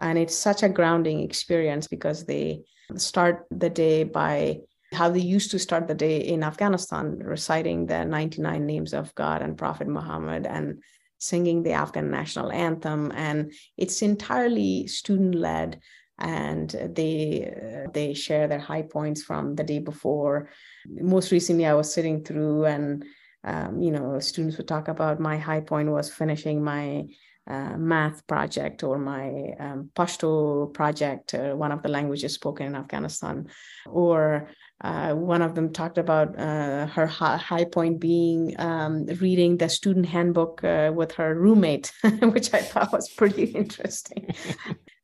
and 0.00 0.18
it's 0.18 0.36
such 0.36 0.62
a 0.62 0.68
grounding 0.68 1.20
experience 1.20 1.88
because 1.88 2.24
they 2.24 2.62
start 2.96 3.46
the 3.50 3.70
day 3.70 4.04
by 4.04 4.60
how 4.92 5.10
they 5.10 5.20
used 5.20 5.50
to 5.50 5.58
start 5.58 5.88
the 5.88 5.94
day 5.94 6.18
in 6.18 6.42
Afghanistan, 6.42 7.18
reciting 7.18 7.86
the 7.86 8.04
99 8.04 8.64
names 8.64 8.94
of 8.94 9.14
God 9.14 9.42
and 9.42 9.58
Prophet 9.58 9.88
Muhammad 9.88 10.46
and 10.46 10.82
singing 11.18 11.62
the 11.62 11.72
Afghan 11.72 12.10
national 12.10 12.52
anthem. 12.52 13.12
And 13.14 13.52
it's 13.76 14.02
entirely 14.02 14.86
student 14.86 15.34
led 15.34 15.80
and 16.18 16.70
they 16.94 17.52
they 17.92 18.14
share 18.14 18.46
their 18.46 18.58
high 18.58 18.82
points 18.82 19.22
from 19.22 19.54
the 19.56 19.64
day 19.64 19.78
before 19.78 20.48
most 20.88 21.32
recently 21.32 21.66
i 21.66 21.74
was 21.74 21.92
sitting 21.92 22.22
through 22.22 22.64
and 22.64 23.04
um, 23.42 23.82
you 23.82 23.90
know 23.90 24.18
students 24.20 24.56
would 24.56 24.68
talk 24.68 24.88
about 24.88 25.20
my 25.20 25.36
high 25.36 25.60
point 25.60 25.90
was 25.90 26.10
finishing 26.10 26.62
my 26.62 27.04
uh, 27.46 27.76
math 27.76 28.26
project 28.26 28.82
or 28.82 28.98
my 28.98 29.52
um, 29.60 29.90
Pashto 29.94 30.72
project, 30.72 31.34
uh, 31.34 31.52
one 31.52 31.72
of 31.72 31.82
the 31.82 31.88
languages 31.88 32.32
spoken 32.34 32.66
in 32.66 32.74
Afghanistan, 32.74 33.48
or 33.86 34.48
uh, 34.80 35.12
one 35.12 35.42
of 35.42 35.54
them 35.54 35.72
talked 35.72 35.98
about 35.98 36.38
uh, 36.38 36.86
her 36.86 37.06
high 37.06 37.64
point 37.64 38.00
being 38.00 38.58
um, 38.58 39.04
reading 39.20 39.56
the 39.56 39.68
student 39.68 40.06
handbook 40.06 40.64
uh, 40.64 40.90
with 40.94 41.12
her 41.12 41.34
roommate, 41.34 41.92
which 42.22 42.54
I 42.54 42.62
thought 42.62 42.92
was 42.92 43.08
pretty 43.10 43.44
interesting. 43.62 44.34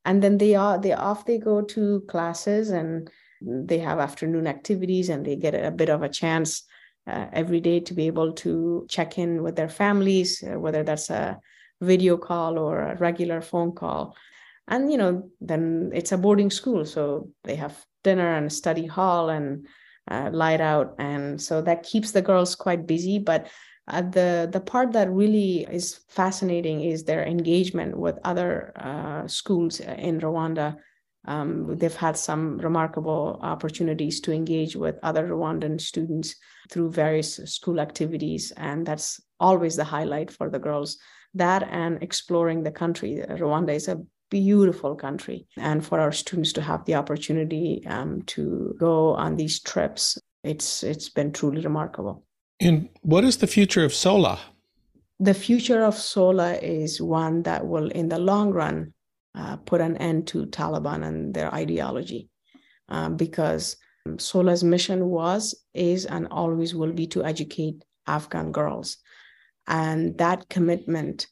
And 0.05 0.23
then 0.23 0.39
they 0.39 0.55
are 0.55 0.79
they 0.79 0.93
off 0.93 1.25
they 1.27 1.39
go 1.39 1.63
to 1.63 2.01
classes 2.09 2.71
and 2.71 3.11
they 3.41 3.79
have 3.79 3.99
afternoon 3.99 4.47
activities 4.47 5.09
and 5.09 5.25
they 5.25 5.37
get 5.37 5.55
a 5.55 5.71
bit 5.71 5.89
of 5.89 6.03
a 6.03 6.09
chance 6.09 6.65
uh, 7.07 7.27
every 7.33 7.61
day 7.61 7.81
to 7.81 7.95
be 7.95 8.07
able 8.07 8.33
to 8.33 8.87
check 8.89 9.19
in 9.19 9.43
with 9.43 9.57
their 9.57 9.69
families, 9.69 10.43
uh, 10.43 10.59
whether 10.59 10.83
that's 10.83 11.11
a 11.11 11.39
video 11.81 12.17
call 12.17 12.59
or 12.59 12.81
a 12.81 12.97
regular 12.97 13.41
phone 13.41 13.73
call. 13.73 14.15
And, 14.69 14.93
you 14.93 14.99
know, 14.99 15.31
then 15.41 15.91
it's 15.95 16.13
a 16.13 16.19
boarding 16.19 16.51
school. 16.51 16.85
So 16.85 17.31
they 17.45 17.57
have 17.57 17.85
dinner 18.05 18.35
and 18.35 18.53
study 18.53 18.87
hall 18.87 19.31
and 19.31 19.67
uh, 20.09 20.31
light 20.33 20.61
out. 20.61 20.95
And 20.99 21.41
so 21.41 21.63
that 21.63 21.83
keeps 21.83 22.13
the 22.13 22.23
girls 22.23 22.55
quite 22.55 22.87
busy. 22.87 23.19
But 23.19 23.49
uh, 23.91 24.03
the 24.03 24.49
the 24.51 24.61
part 24.61 24.93
that 24.93 25.11
really 25.11 25.67
is 25.71 26.01
fascinating 26.09 26.81
is 26.81 27.05
their 27.05 27.25
engagement 27.25 27.97
with 27.97 28.19
other 28.25 28.73
uh, 28.77 29.27
schools 29.27 29.81
in 29.81 30.21
Rwanda 30.21 30.77
um, 31.27 31.77
they've 31.77 31.95
had 31.95 32.17
some 32.17 32.59
remarkable 32.59 33.39
opportunities 33.43 34.21
to 34.21 34.33
engage 34.33 34.75
with 34.75 34.99
other 35.03 35.29
Rwandan 35.29 35.81
students 35.81 36.35
through 36.71 36.93
various 36.93 37.37
school 37.45 37.81
activities. 37.81 38.53
And 38.57 38.87
that's 38.87 39.21
always 39.39 39.77
the 39.77 39.85
highlight 39.85 40.31
for 40.31 40.49
the 40.49 40.59
girls. 40.59 40.99
That 41.35 41.63
and 41.71 42.03
exploring 42.03 42.63
the 42.63 42.73
country. 42.73 43.23
Rwanda 43.29 43.75
is 43.75 43.89
a 43.89 44.03
beautiful 44.31 44.95
country. 44.95 45.47
And 45.57 45.85
for 45.85 46.01
our 46.01 46.13
students 46.13 46.53
to 46.55 46.63
have 46.63 46.85
the 46.85 46.95
opportunity 46.95 47.85
um, 47.87 48.23
to 48.23 48.75
go 48.79 49.15
on 49.15 49.37
these 49.37 49.61
trips, 49.61 50.19
it's 50.43 50.83
it's 50.83 51.11
been 51.11 51.33
truly 51.33 51.61
remarkable. 51.61 52.25
And 52.61 52.91
what 53.01 53.25
is 53.25 53.39
the 53.39 53.47
future 53.47 53.85
of 53.85 53.95
SOLA? 53.95 54.39
The 55.19 55.35
future 55.35 55.83
of 55.83 55.97
SOLA 55.97 56.55
is 56.55 57.01
one 57.01 57.43
that 57.43 57.67
will, 57.67 57.89
in 57.91 58.09
the 58.09 58.19
long 58.19 58.51
run, 58.51 58.93
uh, 59.35 59.57
put 59.57 59.81
an 59.81 59.97
end 59.97 60.27
to 60.29 60.47
Taliban 60.47 61.07
and 61.07 61.33
their 61.33 61.55
ideology 61.55 62.29
uh, 62.89 63.09
because 63.09 63.77
SOLA's 64.19 64.63
mission 64.63 65.07
was, 65.07 65.55
is, 65.73 66.05
and 66.05 66.29
always 66.31 66.75
will 66.75 66.93
be 66.93 67.07
to 67.09 67.25
educate 67.25 67.83
Afghan 68.07 68.53
girls. 68.53 68.99
And 69.67 70.17
that 70.19 70.49
commitment 70.49 71.29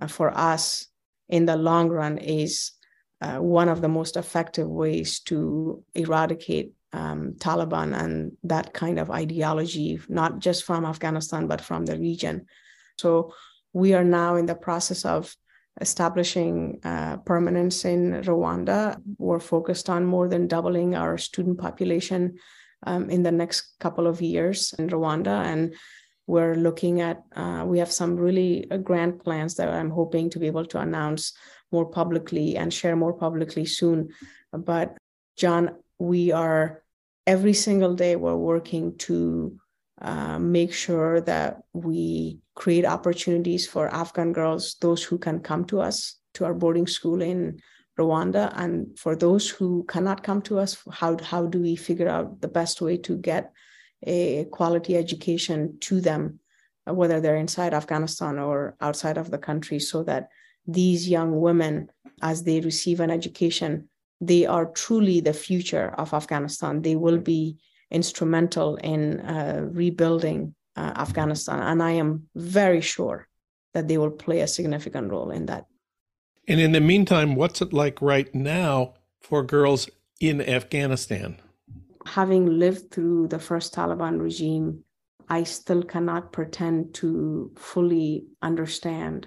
uh, 0.00 0.06
for 0.06 0.36
us 0.36 0.86
in 1.28 1.46
the 1.46 1.56
long 1.56 1.88
run 1.90 2.18
is 2.18 2.72
uh, 3.20 3.38
one 3.38 3.68
of 3.68 3.80
the 3.80 3.88
most 3.88 4.16
effective 4.16 4.68
ways 4.68 5.20
to 5.20 5.84
eradicate 5.94 6.72
um, 6.92 7.34
Taliban 7.38 7.96
and 7.98 8.32
that 8.44 8.72
kind 8.74 8.98
of 8.98 9.10
ideology, 9.10 10.00
not 10.08 10.38
just 10.38 10.64
from 10.64 10.84
Afghanistan, 10.84 11.46
but 11.46 11.60
from 11.60 11.86
the 11.86 11.98
region. 11.98 12.46
So 12.98 13.34
we 13.72 13.94
are 13.94 14.04
now 14.04 14.36
in 14.36 14.46
the 14.46 14.54
process 14.54 15.04
of 15.04 15.34
establishing 15.80 16.80
uh, 16.84 17.16
permanence 17.18 17.84
in 17.84 18.22
Rwanda. 18.22 19.00
We're 19.18 19.40
focused 19.40 19.88
on 19.88 20.04
more 20.04 20.28
than 20.28 20.46
doubling 20.46 20.94
our 20.94 21.16
student 21.16 21.58
population 21.58 22.38
um, 22.86 23.08
in 23.08 23.22
the 23.22 23.32
next 23.32 23.78
couple 23.80 24.06
of 24.06 24.20
years 24.20 24.74
in 24.78 24.88
Rwanda. 24.88 25.44
And 25.44 25.74
we're 26.26 26.54
looking 26.54 27.00
at, 27.00 27.22
uh, 27.34 27.64
we 27.66 27.78
have 27.78 27.90
some 27.90 28.16
really 28.16 28.70
uh, 28.70 28.76
grand 28.76 29.24
plans 29.24 29.54
that 29.56 29.68
I'm 29.68 29.90
hoping 29.90 30.30
to 30.30 30.38
be 30.38 30.46
able 30.46 30.66
to 30.66 30.78
announce 30.78 31.32
more 31.70 31.86
publicly 31.86 32.56
and 32.56 32.72
share 32.72 32.94
more 32.96 33.14
publicly 33.14 33.64
soon. 33.64 34.10
But, 34.52 34.98
Jon, 35.36 35.70
we 35.98 36.32
are 36.32 36.81
every 37.26 37.52
single 37.52 37.94
day, 37.94 38.16
we're 38.16 38.36
working 38.36 38.96
to 38.98 39.58
uh, 40.00 40.38
make 40.38 40.72
sure 40.72 41.20
that 41.20 41.62
we 41.72 42.40
create 42.54 42.84
opportunities 42.84 43.66
for 43.66 43.88
Afghan 43.94 44.32
girls, 44.32 44.76
those 44.80 45.02
who 45.02 45.18
can 45.18 45.40
come 45.40 45.64
to 45.66 45.80
us 45.80 46.16
to 46.34 46.44
our 46.44 46.54
boarding 46.54 46.86
school 46.86 47.22
in 47.22 47.60
Rwanda, 47.98 48.52
and 48.56 48.98
for 48.98 49.14
those 49.14 49.48
who 49.48 49.84
cannot 49.84 50.22
come 50.22 50.40
to 50.42 50.58
us, 50.58 50.82
how 50.90 51.16
how 51.22 51.46
do 51.46 51.60
we 51.60 51.76
figure 51.76 52.08
out 52.08 52.40
the 52.40 52.48
best 52.48 52.80
way 52.80 52.96
to 52.96 53.16
get 53.18 53.52
a 54.04 54.46
quality 54.46 54.96
education 54.96 55.76
to 55.80 56.00
them, 56.00 56.40
whether 56.86 57.20
they're 57.20 57.36
inside 57.36 57.74
Afghanistan 57.74 58.38
or 58.38 58.76
outside 58.80 59.18
of 59.18 59.30
the 59.30 59.38
country, 59.38 59.78
so 59.78 60.02
that 60.04 60.30
these 60.66 61.08
young 61.08 61.40
women, 61.40 61.90
as 62.22 62.42
they 62.44 62.60
receive 62.60 63.00
an 63.00 63.10
education, 63.10 63.88
they 64.22 64.46
are 64.46 64.66
truly 64.66 65.20
the 65.20 65.32
future 65.32 65.92
of 65.98 66.14
Afghanistan. 66.14 66.80
They 66.80 66.94
will 66.94 67.18
be 67.18 67.58
instrumental 67.90 68.76
in 68.76 69.20
uh, 69.20 69.66
rebuilding 69.72 70.54
uh, 70.76 70.92
Afghanistan. 70.96 71.60
And 71.60 71.82
I 71.82 71.92
am 71.92 72.28
very 72.36 72.80
sure 72.80 73.26
that 73.74 73.88
they 73.88 73.98
will 73.98 74.12
play 74.12 74.40
a 74.40 74.46
significant 74.46 75.10
role 75.10 75.32
in 75.32 75.46
that. 75.46 75.66
And 76.46 76.60
in 76.60 76.70
the 76.70 76.80
meantime, 76.80 77.34
what's 77.34 77.60
it 77.60 77.72
like 77.72 78.00
right 78.00 78.32
now 78.32 78.94
for 79.20 79.42
girls 79.42 79.90
in 80.20 80.40
Afghanistan? 80.40 81.36
Having 82.06 82.46
lived 82.58 82.92
through 82.92 83.26
the 83.28 83.40
first 83.40 83.74
Taliban 83.74 84.20
regime, 84.20 84.84
I 85.28 85.42
still 85.42 85.82
cannot 85.82 86.32
pretend 86.32 86.94
to 86.94 87.50
fully 87.56 88.26
understand 88.40 89.26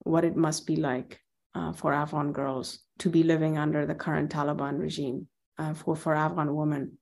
what 0.00 0.24
it 0.24 0.36
must 0.36 0.66
be 0.66 0.76
like 0.76 1.20
uh, 1.54 1.72
for 1.72 1.92
Afghan 1.92 2.32
girls 2.32 2.80
to 3.00 3.10
be 3.10 3.22
living 3.22 3.58
under 3.58 3.86
the 3.86 3.94
current 3.94 4.30
Taliban 4.30 4.78
regime, 4.78 5.26
uh, 5.58 5.74
for, 5.74 5.96
for 5.96 6.14
Afghan 6.14 6.54
women. 6.54 6.98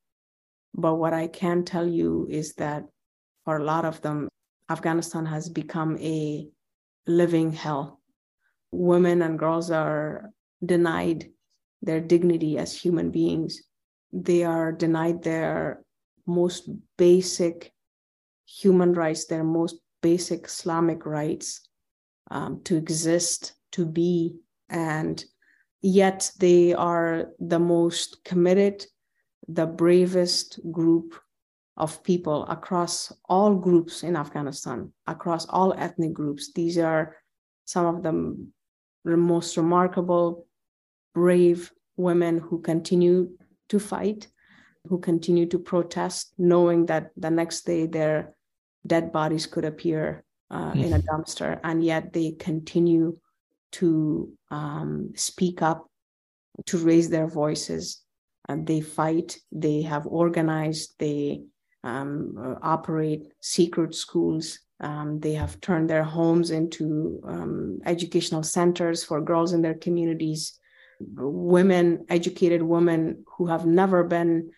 But 0.75 0.97
what 0.97 1.13
I 1.13 1.27
can 1.29 1.65
tell 1.65 1.87
you 1.87 2.27
is 2.31 2.55
that 2.55 2.85
for 3.45 3.59
a 3.59 3.65
lot 3.65 3.85
of 3.85 4.01
them, 4.01 4.29
Afghanistan 4.71 5.27
has 5.27 5.49
become 5.49 5.97
a 5.99 6.49
living 7.07 7.53
hell. 7.53 8.01
Women 8.71 9.23
and 9.23 9.39
girls 9.39 9.71
are 9.71 10.31
denied 10.65 11.31
their 11.83 12.01
dignity 12.01 12.59
as 12.59 12.77
human 12.77 13.11
beings. 13.11 13.63
They 14.13 14.45
are 14.45 14.73
denied 14.73 15.23
their 15.23 15.83
most 16.27 16.69
basic 16.97 17.73
human 18.47 18.93
rights, 18.93 19.27
their 19.27 19.45
most 19.45 19.77
basic 20.03 20.47
Islamic 20.47 21.07
rights 21.07 21.69
um, 22.31 22.61
to 22.65 22.77
exist, 22.77 23.55
to 23.73 23.87
be, 23.87 24.37
and 24.69 25.25
yet 25.81 26.31
they 26.39 26.75
are 26.75 27.27
the 27.39 27.59
most 27.59 28.25
committed, 28.25 28.87
the 29.47 29.67
bravest 29.67 30.61
group 30.71 31.15
of 31.77 32.03
people 32.03 32.45
across 32.47 33.13
all 33.29 33.55
groups 33.55 34.03
in 34.03 34.17
Afghanistan, 34.17 34.93
across 35.07 35.47
all 35.47 35.73
ethnic 35.75 36.13
groups. 36.13 36.53
These 36.53 36.79
are 36.79 37.17
some 37.65 37.87
of 37.87 38.03
the 38.03 39.17
most 39.17 39.57
remarkable, 39.57 40.47
brave 41.15 41.73
women 41.97 42.39
who 42.39 42.61
continue 42.61 43.31
to 43.69 43.79
fight, 43.79 44.27
who 44.87 44.99
continue 44.99 45.47
to 45.47 45.59
protest, 45.59 46.33
knowing 46.39 46.87
that 46.87 47.11
the 47.17 47.31
next 47.31 47.65
day 47.65 47.87
their 47.87 48.35
dead 48.87 49.13
bodies 49.13 49.47
could 49.47 49.65
appear 49.65 50.25
uh, 50.51 50.73
mm. 50.73 50.85
in 50.85 50.93
a 50.95 50.99
dumpster, 51.01 51.61
and 51.63 51.85
yet 51.85 52.13
they 52.13 52.33
continue 52.33 53.17
to 53.73 54.33
um, 54.51 55.13
speak 55.15 55.63
up, 55.63 55.87
to 56.67 56.79
raise 56.79 57.09
their 57.09 57.27
voices. 57.27 58.03
And 58.49 58.67
they 58.67 58.81
fight, 58.81 59.39
they 59.53 59.83
have 59.83 60.07
organized, 60.07 60.95
they 60.99 61.43
um, 61.85 62.35
uh, 62.39 62.55
operate 62.63 63.33
secret 63.41 63.95
schools. 63.95 64.59
Um, 64.81 65.21
they 65.21 65.35
have 65.35 65.61
turned 65.61 65.91
their 65.91 66.05
homes 66.05 66.51
into 66.51 67.21
um, 67.27 67.79
educational 67.85 68.43
centers 68.43 69.05
for 69.05 69.21
girls 69.21 69.53
in 69.53 69.63
their 69.63 69.75
communities. 69.75 70.59
Women, 71.01 72.07
educated 72.09 72.63
women 72.63 73.25
who 73.37 73.47
have 73.47 73.67
never 73.67 74.05
been 74.05 74.51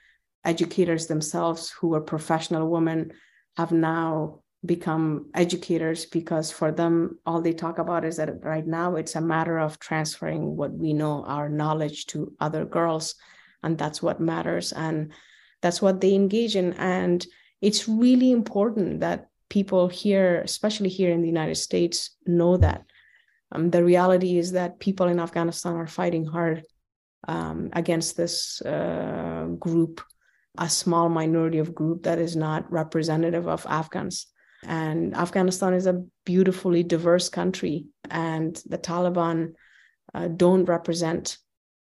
educators 0.44 1.06
themselves, 1.06 1.70
who 1.70 1.94
are 1.94 2.00
professional 2.00 2.68
women, 2.68 3.12
have 3.56 3.72
now 3.72 4.39
become 4.64 5.30
educators 5.34 6.04
because 6.06 6.50
for 6.50 6.70
them, 6.70 7.18
all 7.24 7.40
they 7.40 7.52
talk 7.52 7.78
about 7.78 8.04
is 8.04 8.16
that 8.16 8.44
right 8.44 8.66
now 8.66 8.96
it's 8.96 9.16
a 9.16 9.20
matter 9.20 9.58
of 9.58 9.78
transferring 9.78 10.56
what 10.56 10.72
we 10.72 10.92
know, 10.92 11.24
our 11.24 11.48
knowledge 11.48 12.06
to 12.06 12.32
other 12.40 12.64
girls. 12.64 13.14
And 13.62 13.78
that's 13.78 14.02
what 14.02 14.20
matters. 14.20 14.72
And 14.72 15.12
that's 15.62 15.82
what 15.82 16.00
they 16.00 16.14
engage 16.14 16.56
in 16.56 16.72
and 16.74 17.26
it's 17.60 17.88
really 17.88 18.32
important 18.32 19.00
that 19.00 19.28
people 19.48 19.88
here 19.88 20.40
especially 20.42 20.88
here 20.88 21.10
in 21.10 21.20
the 21.20 21.28
united 21.28 21.56
states 21.56 22.16
know 22.26 22.56
that 22.56 22.84
um, 23.52 23.70
the 23.70 23.82
reality 23.82 24.38
is 24.38 24.52
that 24.52 24.80
people 24.80 25.06
in 25.08 25.20
afghanistan 25.20 25.74
are 25.74 25.86
fighting 25.86 26.24
hard 26.24 26.62
um, 27.28 27.68
against 27.72 28.16
this 28.16 28.62
uh, 28.62 29.46
group 29.58 30.00
a 30.58 30.68
small 30.68 31.08
minority 31.08 31.58
of 31.58 31.74
group 31.74 32.02
that 32.04 32.18
is 32.18 32.34
not 32.34 32.70
representative 32.72 33.46
of 33.46 33.66
afghans 33.68 34.26
And 34.64 35.16
Afghanistan 35.16 35.74
is 35.74 35.86
a 35.86 36.04
beautifully 36.24 36.82
diverse 36.82 37.28
country, 37.28 37.86
and 38.10 38.60
the 38.66 38.78
Taliban 38.78 39.54
uh, 40.14 40.28
don't 40.28 40.66
represent 40.66 41.38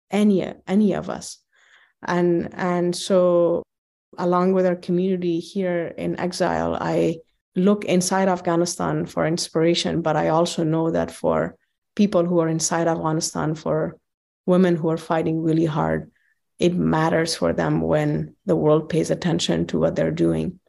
any 0.09 0.45
any 0.67 0.93
of 0.93 1.09
us. 1.09 1.37
And 2.05 2.49
and 2.53 2.95
so, 2.95 3.63
along 4.17 4.53
with 4.53 4.65
our 4.65 4.75
community 4.75 5.39
here 5.39 5.93
in 5.97 6.19
exile, 6.19 6.75
I 6.79 7.17
look 7.55 7.85
inside 7.85 8.27
Afghanistan 8.27 9.05
for 9.05 9.27
inspiration, 9.27 10.01
but 10.01 10.15
I 10.15 10.29
also 10.29 10.63
know 10.63 10.91
that 10.91 11.11
for 11.11 11.55
people 11.95 12.25
who 12.25 12.39
are 12.39 12.49
inside 12.49 12.87
Afghanistan, 12.87 13.55
for 13.55 13.97
women 14.45 14.75
who 14.75 14.89
are 14.89 14.97
fighting 14.97 15.41
really 15.41 15.65
hard, 15.65 16.11
it 16.59 16.73
matters 16.73 17.35
for 17.35 17.53
them 17.53 17.81
when 17.81 18.35
the 18.45 18.55
world 18.55 18.89
pays 18.89 19.11
attention 19.11 19.67
to 19.67 19.79
what 19.79 19.95
they're 19.95 20.11
doing. 20.11 20.59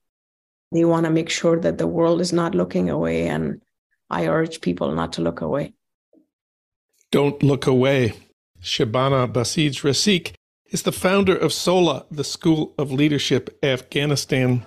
They 0.74 0.84
want 0.84 1.04
to 1.04 1.10
make 1.10 1.30
sure 1.30 1.58
that 1.60 1.78
the 1.78 1.86
world 1.86 2.20
is 2.20 2.32
not 2.32 2.52
looking 2.52 2.90
away, 2.90 3.28
and 3.28 3.62
I 4.10 4.26
urge 4.26 4.60
people 4.60 4.92
not 4.92 5.12
to 5.12 5.22
look 5.22 5.40
away. 5.40 5.72
Don't 7.12 7.40
look 7.44 7.68
away. 7.68 8.14
Shabana 8.60 9.32
Basij-Rasikh 9.32 10.34
is 10.72 10.82
the 10.82 10.90
founder 10.90 11.36
of 11.36 11.52
SOLA, 11.52 12.06
the 12.10 12.24
School 12.24 12.74
of 12.76 12.90
Leadership 12.90 13.56
Afghanistan. 13.62 14.66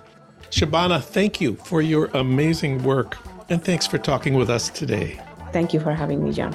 Shabana, 0.50 1.02
thank 1.02 1.42
you 1.42 1.56
for 1.56 1.82
your 1.82 2.06
amazing 2.14 2.82
work, 2.84 3.18
and 3.50 3.62
thanks 3.62 3.86
for 3.86 3.98
talking 3.98 4.32
with 4.32 4.48
us 4.48 4.70
today. 4.70 5.20
Thank 5.52 5.74
you 5.74 5.80
for 5.80 5.92
having 5.92 6.24
me, 6.24 6.32
Jon. 6.32 6.54